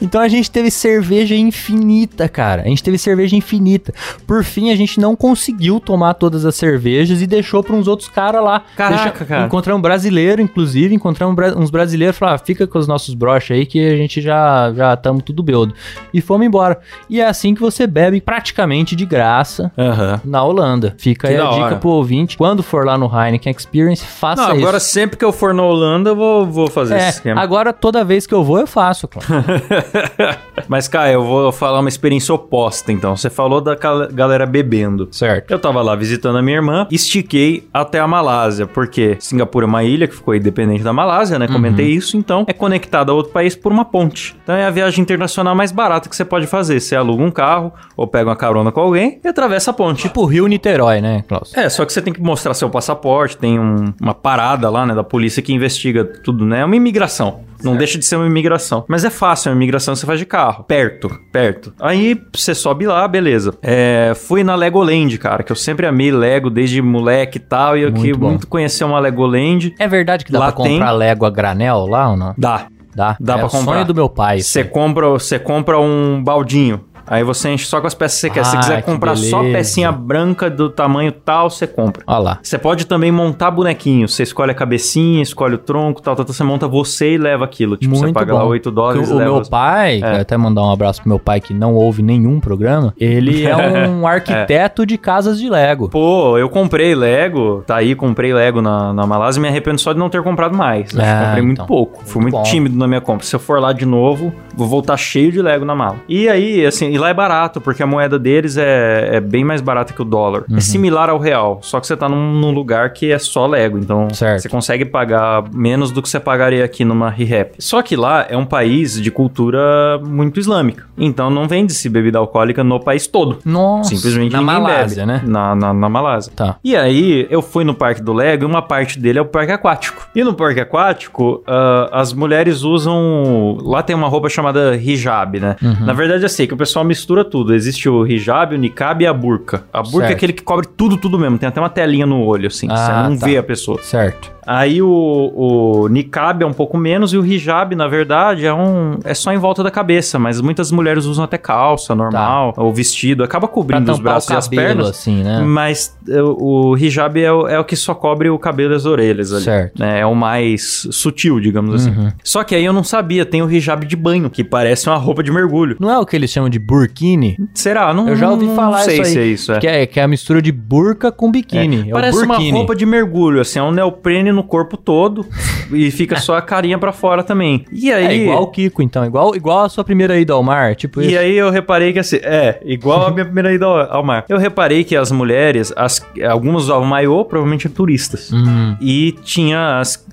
[0.00, 2.62] Então a gente teve cerveja infinita, cara.
[2.62, 3.92] A gente teve cerveja infinita.
[4.26, 8.08] Por fim, a gente não conseguiu tomar todas as cervejas e deixou para uns outros
[8.08, 8.62] caras lá.
[8.76, 9.46] Caraca, cara.
[9.46, 13.66] Encontramos um brasileiro, inclusive, encontramos uns brasileiros, falaram, ah, fica com os nossos broches aí
[13.66, 15.74] que a gente já já estamos tudo beudo.
[16.12, 16.78] E fomos embora.
[17.08, 20.20] E é assim que você bebe praticamente de graça Aham.
[20.24, 20.94] na Holanda.
[20.98, 21.76] Fica Que aí a dica hora.
[21.76, 22.36] pro ouvinte.
[22.36, 24.60] Quando for lá no Heineken Experience, faça Não, isso.
[24.62, 27.40] agora sempre que eu for na Holanda, eu vou, vou fazer é, esse esquema.
[27.40, 29.26] agora toda vez que eu vou, eu faço, cara.
[30.68, 33.16] Mas, Caio, eu vou falar uma experiência oposta, então.
[33.16, 33.74] Você falou da
[34.12, 35.08] galera bebendo.
[35.10, 35.50] certo.
[35.50, 39.84] Eu tava lá visitando a minha irmã, estiquei até a Malásia, porque Singapura é uma
[39.84, 41.46] ilha que ficou independente da Malásia, né?
[41.48, 44.36] Comentei isso, então é conectada a outro país por uma ponte.
[44.42, 46.80] Então é a viagem internacional mais barata que você pode fazer.
[46.80, 50.02] Você aluga um carro ou pega uma carona com alguém e atravessa a ponte.
[50.02, 51.54] Tipo Rio Niterói, né, Klaus?
[51.56, 54.94] É, só que você tem que mostrar seu passaporte, tem um- uma parada lá, né,
[54.94, 56.60] da polícia que investiga tudo, né?
[56.60, 57.40] É uma imigração.
[57.62, 58.84] Não deixa de ser uma imigração.
[58.88, 60.64] Mas é fácil, é uma imigração que você faz de carro.
[60.64, 61.72] Perto, perto.
[61.80, 63.54] Aí você sobe lá, beleza.
[63.62, 67.76] É, fui na Legoland, cara, que eu sempre amei Lego desde moleque e tal.
[67.76, 69.74] E eu Muito queria muito conhecer uma Legoland.
[69.78, 72.34] É verdade que dá Lá pra comprar tem- Lego a granel lá ou não?
[72.36, 72.66] Dá.
[72.94, 73.16] Dá.
[73.20, 73.72] Dá é pra o comprar.
[73.74, 74.40] sonho do meu pai.
[74.40, 76.84] Você compra, você compra um baldinho.
[77.10, 78.44] Aí você enche só com as peças que você quer.
[78.44, 82.02] Se você Ah, quiser que comprar só pecinha branca do tamanho tal, você compra.
[82.06, 82.38] Olha lá.
[82.42, 84.14] Você pode também montar bonequinhos.
[84.14, 86.34] Você escolhe a cabecinha, escolhe o tronco, tal, tal, tal.
[86.34, 87.76] Você monta você e leva aquilo.
[87.76, 88.38] Tipo, você Muito paga bom.
[88.38, 89.32] lá 8 dólares o leva.
[89.32, 90.20] meu pai, É.
[90.20, 93.56] até mandar um abraço pro meu pai que não ouve nenhum programa, ele é
[93.88, 95.88] um arquiteto de casas de Lego.
[95.88, 99.92] Pô, eu comprei Lego, tá aí, comprei Lego na, na Malásia e me arrependo só
[99.92, 100.90] de não ter comprado mais.
[100.98, 101.66] Ah, comprei muito então.
[101.66, 102.02] pouco.
[102.04, 103.24] Fui Muito muito tímido na minha compra.
[103.24, 105.96] Se eu for lá de novo, vou voltar cheio de Lego na mala.
[106.08, 109.60] E aí, assim, e lá é barato, porque a moeda deles é, é bem mais
[109.60, 110.44] barata que o dólar.
[110.54, 113.78] É similar ao real, só que você tá num, num lugar que é só Lego,
[113.78, 114.42] então Certo.
[114.42, 117.52] você consegue pagar menos do que você pagaria aqui numa ReHap.
[117.58, 122.64] Só que lá é um país de cultura muito islâmica, então não vende-se bebida alcoólica
[122.64, 123.38] no país todo.
[123.44, 123.94] Nossa.
[123.94, 125.20] Simplesmente Na Malásia, bebe.
[125.20, 125.22] né?
[125.26, 126.32] Na, na, na Malásia.
[126.34, 126.56] Tá.
[126.64, 129.52] E aí, eu fui no parque do Lego e uma parte dele é o parque
[129.52, 130.08] aquático.
[130.14, 133.58] E no parque aquático, ah, as mulheres usam.
[133.62, 135.56] Lá tem uma roupa chamada hijab, né?
[135.62, 135.86] Uhum.
[135.86, 137.54] Na verdade, eu sei que o pessoal mistura tudo.
[137.54, 139.64] Existe o hijab, o niqab e a burca.
[139.72, 140.10] A burca Certo.
[140.10, 141.38] é aquele que cobre tudo, tudo mesmo.
[141.38, 142.66] Tem até uma telinha no olho, assim.
[142.70, 143.26] Ah, você não tá.
[143.26, 143.80] vê a pessoa.
[143.82, 144.37] Certo.
[144.50, 148.98] Aí o, o niqab é um pouco menos e o hijab, na verdade, é um
[149.04, 153.22] é só em volta da cabeça, mas muitas mulheres usam até calça normal ou vestido,
[153.22, 154.88] acaba cobrindo os braços o e as cabelo, pernas.
[154.88, 155.42] assim, né?
[155.44, 158.76] Mas é, o, o hijab é o, é o que só cobre o cabelo e
[158.76, 159.44] as orelhas ali.
[159.44, 159.78] Certo.
[159.78, 160.00] né?
[160.00, 161.90] É o mais sutil, digamos assim.
[161.90, 162.10] Uhum.
[162.24, 165.22] Só que aí eu não sabia, tem o hijab de banho, que parece uma roupa
[165.22, 165.76] de mergulho.
[165.78, 167.36] Não é o que eles chamam de burkini?
[167.52, 167.92] Será?
[167.92, 169.12] Não, Eu já ouvi não falar sei isso aí.
[169.12, 169.52] se é isso.
[169.52, 169.58] É.
[169.58, 171.90] Que, é, que é a mistura de burca com biquíni.
[171.90, 175.26] É, Parece o uma roupa de mergulho, assim, é um neoprene no corpo todo
[175.72, 177.64] e fica só a carinha pra fora também.
[177.70, 178.06] E aí...
[178.06, 179.04] É igual o Kiko, então.
[179.04, 180.74] Igual, igual a sua primeira ida ao mar.
[180.76, 181.18] Tipo E isso.
[181.18, 184.24] aí eu reparei que assim, é, igual a minha primeira ida ao, ao mar.
[184.28, 188.30] Eu reparei que as mulheres, as, algumas usavam maiô, provavelmente turistas.
[188.32, 190.04] Hum, E tinha as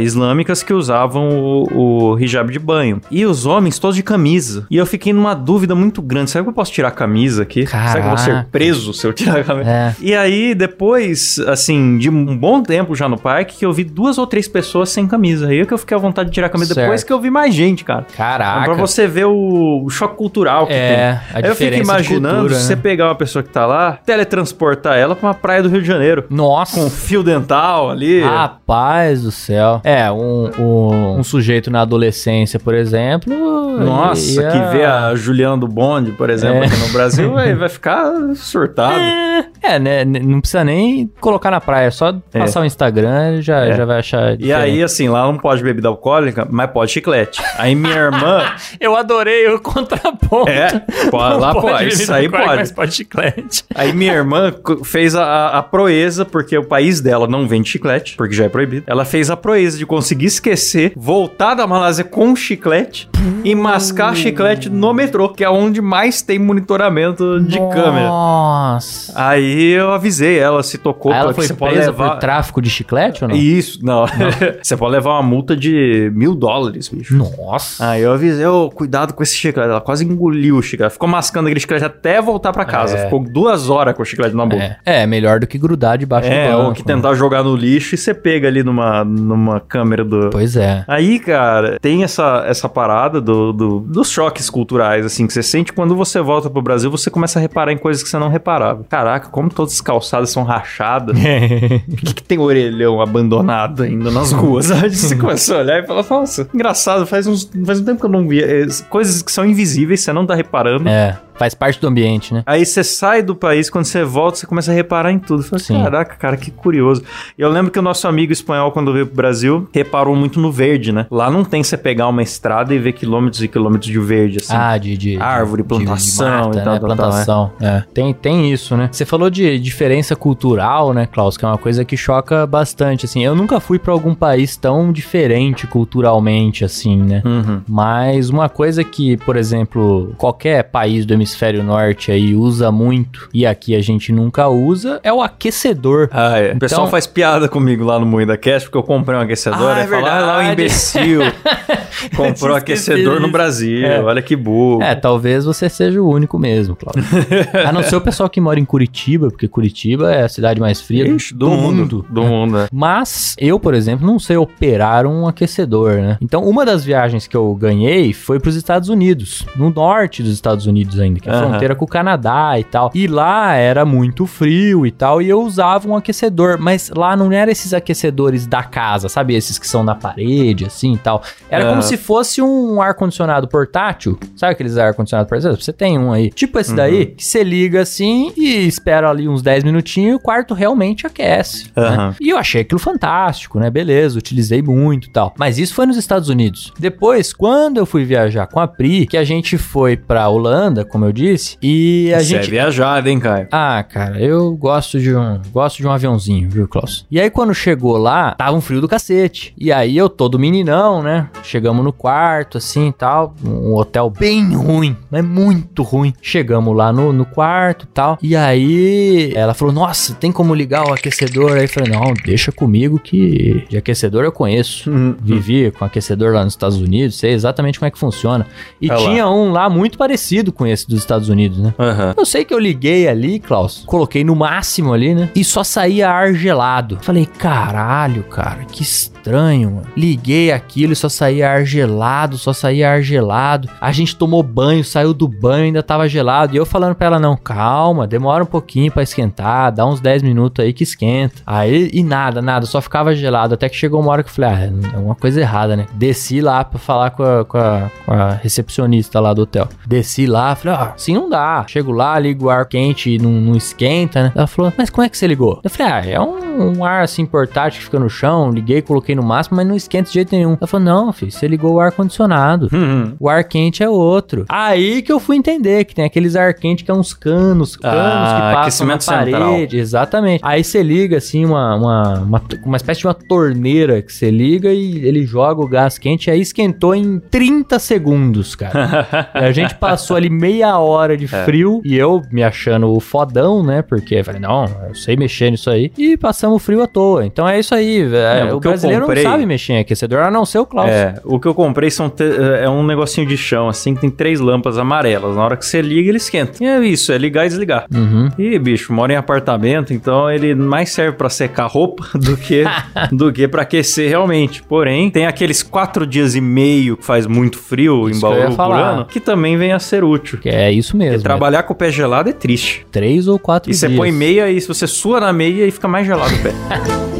[0.00, 3.00] islâmicas que usavam o, o hijab de banho.
[3.10, 4.66] E os homens todos de camisa.
[4.70, 6.30] E eu fiquei numa dúvida muito grande.
[6.30, 7.66] Será que eu posso tirar a camisa aqui?
[7.66, 8.48] Será que eu vou ser Caraca.
[8.50, 9.70] preso se eu tirar a camisa?
[9.70, 9.94] É.
[10.00, 14.16] E aí, depois, assim, de um bom tempo já no parque, que eu vi duas
[14.16, 15.48] ou três pessoas sem camisa.
[15.48, 16.86] Aí é que eu fiquei à vontade de tirar a camisa Certo.
[16.86, 18.06] depois que eu vi mais gente, cara.
[18.16, 18.64] Caraca.
[18.64, 21.44] Pra você ver o, o choque cultural que É, tem.
[21.44, 22.80] a eu fico imaginando cultura, se você né?
[22.82, 26.24] pegar uma pessoa que tá lá, teletransportar ela pra uma praia do Rio de Janeiro.
[26.30, 26.80] Nossa.
[26.80, 28.22] Com fio dental ali.
[28.22, 29.82] Rapaz do céu.
[29.84, 33.30] É, um, um, um sujeito na adolescência, por exemplo.
[33.78, 36.66] Nossa, ia- que vê a Juliana do Bonde, por exemplo, É.
[36.66, 38.98] aqui no Brasil, vai, vai ficar surtado.
[38.98, 39.29] É,
[39.80, 40.04] né?
[40.04, 43.76] n- Não precisa nem colocar na praia, é só passar o Instagram e já, É.
[43.76, 44.40] já vai achar.
[44.40, 47.42] E aí, assim, lá não pode bebida alcoólica, mas pode chiclete.
[47.56, 48.42] Aí minha irmã.
[48.80, 50.48] Eu adorei o contraponto.
[50.48, 50.80] É,
[51.10, 52.46] pode- lá pode, isso aí pode.
[52.46, 53.64] Mas pode chiclete.
[53.74, 54.52] Aí minha irmã
[54.84, 58.48] fez a, a- a proeza, porque o país dela não vende chiclete, porque já é
[58.48, 58.84] proibido.
[58.86, 63.08] Ela fez a proeza de conseguir esquecer, voltar da Malásia com chiclete
[63.44, 68.08] e mascar chiclete no metrô, que é onde mais tem monitoramento de câmera.
[68.08, 69.12] Nossa.
[69.30, 72.10] Aí eu avisei ela, se tocou, Aí ela porque foi presa levar...
[72.10, 73.36] por tráfico de chiclete ou não?
[73.36, 74.04] Isso, não.
[74.62, 77.14] você pode levar uma multa de mil dólares, bicho.
[77.16, 77.90] Nossa.
[77.90, 79.68] Aí eu avisei, ô, cuidado com esse chiclete.
[79.70, 80.92] Ela quase engoliu o chiclete.
[80.92, 82.96] Ficou mascando aquele chiclete até voltar pra casa.
[82.96, 83.04] É.
[83.04, 84.78] Ficou duas horas com o chiclete na boca.
[84.84, 86.68] É, é melhor do que grudar debaixo É, do banco.
[86.68, 90.30] ou que tentar jogar no lixo e você pega ali numa, numa câmera do.
[90.30, 90.84] Pois é.
[90.88, 95.72] Aí, cara, tem essa, essa parada do, do- dos choques culturais, assim, que você sente
[95.72, 98.84] quando você volta pro Brasil, você começa a reparar em coisas que você não reparava.
[98.88, 101.16] Caraca, como todas as calçadas são rachadas.
[101.88, 104.70] Por que, que tem orelhão abandonado ainda nas ruas?
[104.70, 108.06] Aí você começa a olhar e fala, nossa, engraçado, faz, uns, faz um tempo que
[108.06, 108.46] eu não via.
[108.46, 110.88] É, coisas que são invisíveis, você não tá reparando.
[110.88, 112.42] É, faz parte do ambiente, né?
[112.44, 115.42] Aí você sai do país, quando você volta, você começa a reparar em tudo.
[115.42, 115.72] Você Sim.
[115.72, 117.02] fala, caraca, cara, que curioso.
[117.38, 120.52] E eu lembro que o nosso amigo espanhol, quando veio pro Brasil, reparou muito no
[120.52, 121.06] verde, né?
[121.10, 124.54] Lá não tem você pegar uma estrada e ver quilômetros e quilômetros de verde, assim.
[124.54, 126.78] Ah, de, de Árvore, de- plantação de e tal, né?
[126.78, 127.52] tal, tal, plantação.
[127.58, 127.84] é.
[127.94, 128.90] Tem, tem isso, né?
[128.92, 131.38] Você falou de diferença cultural, né, Klaus?
[131.38, 133.24] Que é uma coisa que choca bastante, assim.
[133.24, 137.22] Eu nunca fui pra algum país tão diferente culturalmente, assim, né?
[137.24, 137.62] Uhum.
[137.66, 141.29] Mas uma coisa que, por exemplo, qualquer país do hemisfério
[141.62, 146.08] norte aí usa muito e aqui a gente nunca usa é o aquecedor.
[146.12, 146.52] Ah, é.
[146.52, 149.76] O pessoal Então- faz piada comigo lá no Moída Cast porque eu comprei um aquecedor.
[149.76, 151.20] Ah, é fala, ah, lá o imbecil
[152.16, 153.30] comprou aquecedor esquecido no.
[153.30, 153.86] Brasil.
[153.86, 154.02] É.
[154.02, 154.82] Olha que burro.
[154.82, 157.04] É, talvez você seja o único mesmo, Cláudio.
[157.66, 160.80] a não ser o pessoal que mora em Curitiba, porque Curitiba é a cidade mais
[160.80, 162.04] fria Ixi, do, mundo.
[162.08, 162.68] Do mundo, é.
[162.72, 166.18] Mas eu, por exemplo, não sei operar um aquecedor, né?
[166.20, 170.32] Então, uma das viagens que eu ganhei foi para os Estados Unidos, no norte dos
[170.32, 171.48] Estados Unidos ainda, que é a Aham.
[171.50, 172.90] fronteira com o Canadá e tal.
[172.94, 177.30] E lá era muito frio e tal, e eu usava um aquecedor, mas lá não
[177.32, 179.34] era esses aquecedores da casa, sabe?
[179.34, 181.22] Esses que são na parede, assim e tal.
[181.48, 181.82] Era como Aham.
[181.82, 185.60] se fosse um ar-condicionado portátil, sabe aqueles ar-condicionado portátil?
[185.60, 186.30] Você tem um aí.
[186.30, 190.20] Tipo esse daí, que você liga assim e espera ali uns 10 minutinhos e o
[190.20, 191.70] quarto realmente aquece.
[191.76, 192.14] né?
[192.20, 193.70] E eu achei aquilo fantástico, né?
[193.70, 195.34] Beleza, utilizei muito e tal.
[195.38, 196.72] Mas isso foi nos Estados Unidos.
[196.78, 201.04] Depois, quando eu fui viajar com a Pri, que a gente foi pra Holanda, como
[201.04, 201.56] eu eu disse.
[201.62, 202.46] E a Você gente.
[202.48, 203.48] é viajado, hein, Caio?
[203.50, 207.04] Ah, cara, eu gosto de um, gosto de um aviãozinho, viu, Klaus?
[207.10, 209.52] E aí quando chegou lá, tava um frio do cacete.
[209.58, 211.28] E aí eu todo meninão, né?
[211.42, 216.12] Chegamos no quarto assim e tal, um hotel bem ruim, mas muito ruim.
[216.22, 218.18] Chegamos lá no, no quarto, e tal.
[218.22, 222.52] E aí ela falou: "Nossa, tem como ligar o aquecedor?" Aí eu falei: "Não, deixa
[222.52, 224.90] comigo que de aquecedor eu conheço.
[224.90, 225.14] Uhum.
[225.20, 228.46] Vivi com aquecedor lá nos Estados Unidos, sei exatamente como é que funciona.
[228.80, 229.08] E Olha lá.
[229.10, 231.72] tinha um lá muito parecido com esse dos Estados Unidos, né?
[231.78, 232.14] Aham.
[232.16, 235.30] Eu sei que eu liguei ali, Klaus, coloquei no máximo ali, né?
[235.34, 236.98] E só saía ar gelado.
[237.00, 238.84] Falei, caralho, cara, que
[239.24, 239.86] estranho, mano.
[239.96, 243.68] Liguei aquilo e só saía ar gelado, só saía ar gelado.
[243.80, 246.54] A gente tomou banho, saiu do banho, ainda tava gelado.
[246.54, 250.22] E eu falando pra ela, não, calma, demora um pouquinho pra esquentar, dá uns 10
[250.22, 251.42] minutos aí que esquenta.
[251.46, 253.54] Aí, e nada, nada, só ficava gelado.
[253.54, 255.86] Até que chegou uma hora que eu falei, ah, é uma coisa errada, né?
[255.94, 259.68] Desci lá pra falar com a, com a- com a recepcionista lá do hotel.
[259.86, 261.64] Desci lá, falei, ah, assim não dá.
[261.68, 264.32] Chego lá, ligo o ar quente e não, não esquenta, né?
[264.34, 265.60] Ela falou, mas como é que você ligou?
[265.62, 268.50] Eu falei, ah, é um, um ar assim portátil que fica no chão.
[268.50, 270.56] Liguei, coloquei no máximo, mas não esquenta de jeito nenhum.
[270.60, 272.68] Ela falou, não, filho, você ligou o ar condicionado.
[272.72, 273.14] Uhum.
[273.18, 274.44] O ar quente é outro.
[274.48, 277.96] Aí que eu fui entender que tem aqueles ar quente que é uns canos, canos
[277.98, 279.50] Ah, que passam na aquecimento central.
[279.52, 279.78] parede.
[279.78, 280.40] Exatamente.
[280.44, 284.72] Aí você liga assim uma, uma, uma, uma espécie de uma torneira que você liga
[284.72, 286.30] e ele joga o gás quente.
[286.30, 289.30] Aí esquentou em 30 segundos, cara.
[289.34, 291.44] A gente passou ali meia hora de É.
[291.44, 293.82] frio e eu me achando o fodão, né?
[293.82, 295.92] Porque eu falei, não, eu sei mexer nisso aí.
[295.96, 297.24] E passamos frio à toa.
[297.26, 298.02] Então é isso aí.
[298.12, 300.66] é, É, o o brasileiro comprei- não sabe mexer em aquecedor, a não ser o
[300.66, 300.90] Klaus.
[300.90, 302.22] É, o que eu comprei são te-
[302.60, 305.36] é um negocinho de chão, assim, que tem três lâmpadas amarelas.
[305.36, 306.62] Na hora que você liga, ele esquenta.
[306.62, 307.86] E é isso, é ligar e desligar.
[307.94, 308.28] Uhum.
[308.38, 312.64] E, bicho, mora em apartamento, então ele mais serve pra secar roupa do que
[313.12, 314.62] do que para aquecer realmente.
[314.62, 318.72] Porém, tem aqueles quatro dias e meio que faz muito frio Isso em Bauru por
[318.72, 320.38] ano, que também vem a ser útil.
[320.38, 321.14] Que é isso mesmo.
[321.14, 322.84] Porque trabalhar com o pé gelado é triste.
[322.88, 323.98] é Três ou quatro E você dias.
[323.98, 326.50] põe meia e se você sua na meia e fica mais gelado o pé.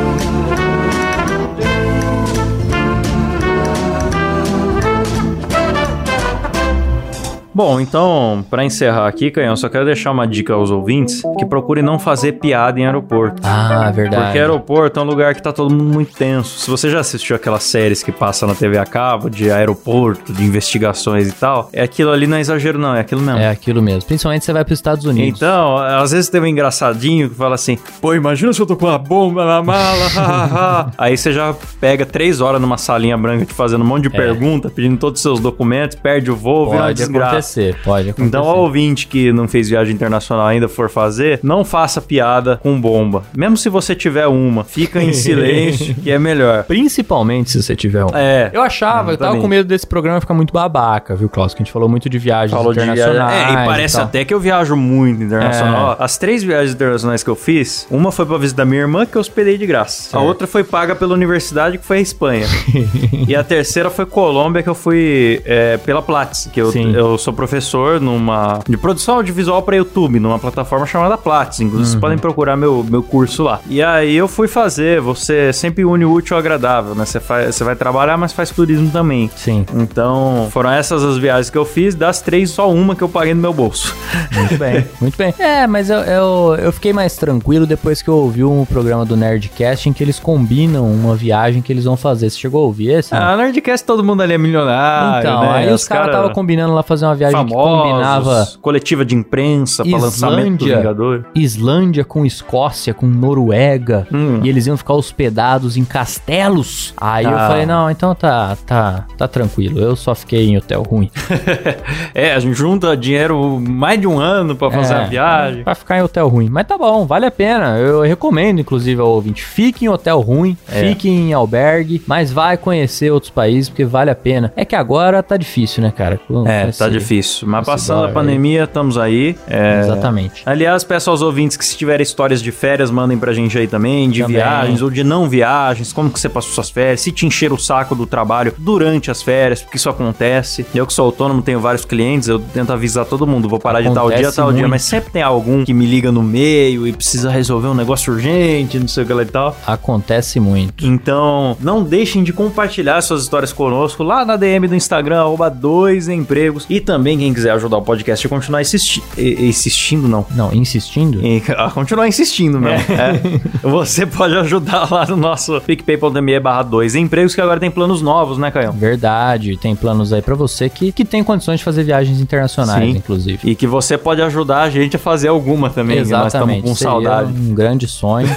[7.63, 11.83] Bom, então, pra encerrar aqui, Canhão, só quero deixar uma dica aos ouvintes que procurem
[11.83, 13.39] não fazer piada em aeroporto.
[13.45, 14.23] Ah, verdade.
[14.23, 16.57] Porque aeroporto é um lugar que tá todo mundo muito tenso.
[16.57, 20.43] Se você já assistiu aquelas séries que passam na TV a cabo, de aeroporto, de
[20.43, 23.39] investigações e tal, é aquilo ali não é exagero não, é aquilo mesmo.
[23.39, 24.07] É aquilo mesmo.
[24.07, 25.39] Principalmente você vai para os Estados Unidos.
[25.39, 28.87] Então, às vezes tem um engraçadinho que fala assim: Pô, imagina se eu tô com
[28.87, 33.53] uma bomba na mala, hahaha." Aí você já pega três horas numa salinha branca te
[33.53, 36.87] fazendo um monte de pergunta, pedindo todos os seus documentos, perde o voo, vira uma
[36.87, 37.50] pode desgraça.
[37.50, 37.50] acontecer,
[37.83, 38.27] pode acontecer.
[38.27, 42.79] Então, ao ouvinte que não fez viagem internacional ainda for fazer, não faça piada com
[42.79, 43.23] bomba.
[43.35, 46.63] Mesmo se você tiver uma, fica em silêncio, que é melhor.
[46.63, 48.09] Principalmente se você tiver um.
[48.13, 48.49] É.
[48.53, 51.53] Eu achava, eu tava com medo desse programa ficar muito babaca, viu, Klaus?
[51.53, 53.03] Que a gente falou muito de viagens Falou de viagem.
[53.03, 53.49] internacionais.
[53.49, 54.05] É, e parece tal.
[54.05, 55.97] até que eu viajo muito internacional.
[55.99, 56.03] É.
[56.03, 59.21] As três viagens internacionais que eu fiz, uma foi pra visitar minha irmã, que eu
[59.21, 60.17] hospedei de graça.
[60.17, 62.45] A outra foi paga pela universidade, que foi a Espanha.
[63.27, 66.93] e a terceira foi Colômbia, que eu fui é, pela Platts, que eu, Sim.
[66.93, 71.59] eu sou professor numa de produção audiovisual pra YouTube, numa plataforma chamada Platts.
[71.59, 71.85] Inclusive, Uhum.
[71.85, 73.59] vocês podem procurar meu, meu curso lá.
[73.67, 77.05] E aí eu fui fazer, você sempre une o útil ao agradável, né?
[77.05, 79.29] Você, faz, você vai trabalhar, mas faz turismo também.
[79.35, 81.95] Sim, Então, foram essas as viagens que eu fiz.
[81.95, 83.95] Das três, só uma que eu paguei no meu bolso.
[84.33, 85.33] muito bem, muito bem.
[85.39, 89.15] É, mas eu, eu, eu fiquei mais tranquilo depois que eu ouvi um programa do
[89.17, 92.29] Nerdcast em que eles combinam uma viagem que eles vão fazer.
[92.29, 93.13] Você chegou a ouvir esse?
[93.13, 95.49] Ah, Nerdcast todo mundo ali é milionário, então, né?
[95.59, 99.83] aí os caras estavam combinando lá fazer uma viagem que famosos, combinava coletiva de imprensa
[99.83, 100.65] pra lançamento do.
[100.65, 101.25] Vingador.
[101.35, 104.39] Islândia com Escócia, com Noruega, Hum.
[104.43, 106.93] e eles iam ficar hospedados em castelos.
[106.97, 107.47] Aí eu Ah.
[107.47, 109.79] falei, não, então tá, tá, tá tranquilo.
[109.79, 111.09] Eu só fiquei em hotel ruim.
[112.13, 115.63] é, a gente junta dinheiro mais de um ano pra fazer É, a viagem.
[115.63, 116.49] Pra ficar em hotel ruim.
[116.49, 117.77] Mas tá bom, vale a pena.
[117.77, 119.43] Eu recomendo, inclusive, ao ouvinte.
[119.43, 120.79] Fique em hotel ruim, É.
[120.87, 124.51] fique em albergue, mas vai conhecer outros países, porque vale a pena.
[124.55, 126.19] É que agora tá difícil, né, cara?
[126.27, 127.10] Com É, esse- tá difícil.
[127.17, 129.35] Mas esse passando a pandemia, estamos aí.
[129.47, 130.41] É, Exatamente.
[130.45, 134.09] Aliás, peço aos ouvintes que se tiverem histórias de férias, mandem pra gente aí também,
[134.09, 134.37] de Também.
[134.37, 137.57] viagens ou de não viagens, como que você passou suas férias, se te encher o
[137.57, 140.65] saco do trabalho durante as férias, porque isso acontece.
[140.73, 143.91] Eu que sou autônomo, tenho vários clientes, eu tento avisar todo mundo, vou parar de
[143.93, 144.69] tal Acontece dia, tal dia, muito.
[144.71, 148.79] mas sempre tem algum que me liga no meio e precisa resolver um negócio urgente,
[148.79, 149.57] não sei o que lá e tal.
[149.65, 150.85] Acontece muito.
[150.85, 156.07] Então, não deixem de compartilhar suas histórias conosco lá na DM do Instagram, arroba dois
[156.07, 156.65] empregos.
[156.69, 160.23] E também também, quem quiser ajudar o podcast a continuar insisti insistindo, não.
[160.35, 161.25] Não, insistindo?
[161.25, 162.85] E a continuar insistindo mesmo.
[162.93, 163.19] É.
[163.67, 168.37] Você pode ajudar lá no nosso picpay.me barra 2 empregos, que agora tem planos novos,
[168.37, 168.71] né, Caio?
[168.71, 172.97] Verdade, tem planos aí pra você que, que tem condições de fazer viagens internacionais, Sim.
[172.97, 173.39] inclusive.
[173.43, 176.61] E que você pode ajudar a gente a fazer alguma também, que nós estamos Exatamente.
[176.61, 177.31] com seria saudade.
[177.33, 178.27] Um grande sonho.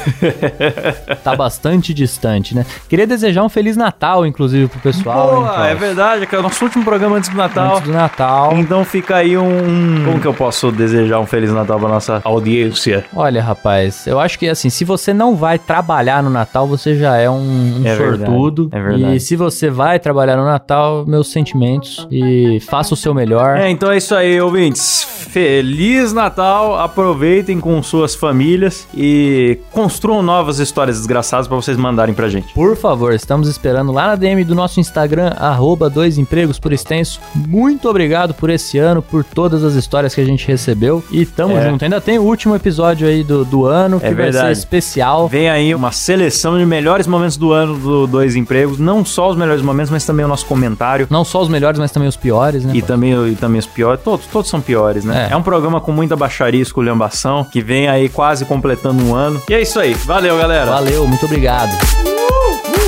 [1.22, 2.64] tá bastante distante, né?
[2.88, 5.28] Queria desejar um Feliz Natal, inclusive, pro pessoal.
[5.28, 5.68] hein, Boa, Klaus?
[5.68, 7.76] é verdade, que é o nosso último programa antes do Natal.
[7.76, 8.53] Antes do Natal.
[8.58, 10.04] Então fica aí um.
[10.04, 13.04] Como que eu posso desejar um Feliz Natal pra nossa audiência?
[13.14, 17.16] Olha, rapaz, eu acho que assim, se você não vai trabalhar no Natal, você já
[17.16, 18.68] é um, um É verdade, sortudo.
[18.72, 19.16] é verdade.
[19.16, 23.56] E se você vai trabalhar no Natal, meus sentimentos e faça o seu melhor.
[23.56, 25.04] É, então é isso aí, ouvintes.
[25.30, 32.28] Feliz Natal, aproveitem com suas famílias e construam novas histórias desgraçadas pra vocês mandarem pra
[32.28, 32.52] gente.
[32.54, 37.20] Por favor, estamos esperando lá na DM do nosso Instagram, arroba dois empregos por extenso.
[37.34, 41.02] Muito obrigado por esse ano, por todas as histórias que a gente recebeu.
[41.10, 41.68] E tamo É.
[41.70, 41.82] junto.
[41.84, 45.28] Ainda tem o último episódio aí do, do ano, que É vai ser especial.
[45.28, 48.78] Vem aí uma seleção de melhores momentos do ano do Dois Empregos.
[48.78, 51.06] Não só os melhores momentos, mas também o nosso comentário.
[51.10, 52.72] Não só os melhores, mas também os piores, né?
[52.74, 54.00] E também, e também os piores.
[54.02, 55.28] Todos, todos são piores, né?
[55.30, 55.32] É.
[55.32, 55.36] É.
[55.36, 59.40] um programa com muita baixaria e esculhambação, que vem aí quase completando um ano.
[59.48, 59.94] E é isso aí.
[59.94, 60.70] Valeu, galera.
[60.70, 61.70] Valeu, muito obrigado.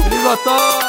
[0.02, 0.86] Feliz Natal!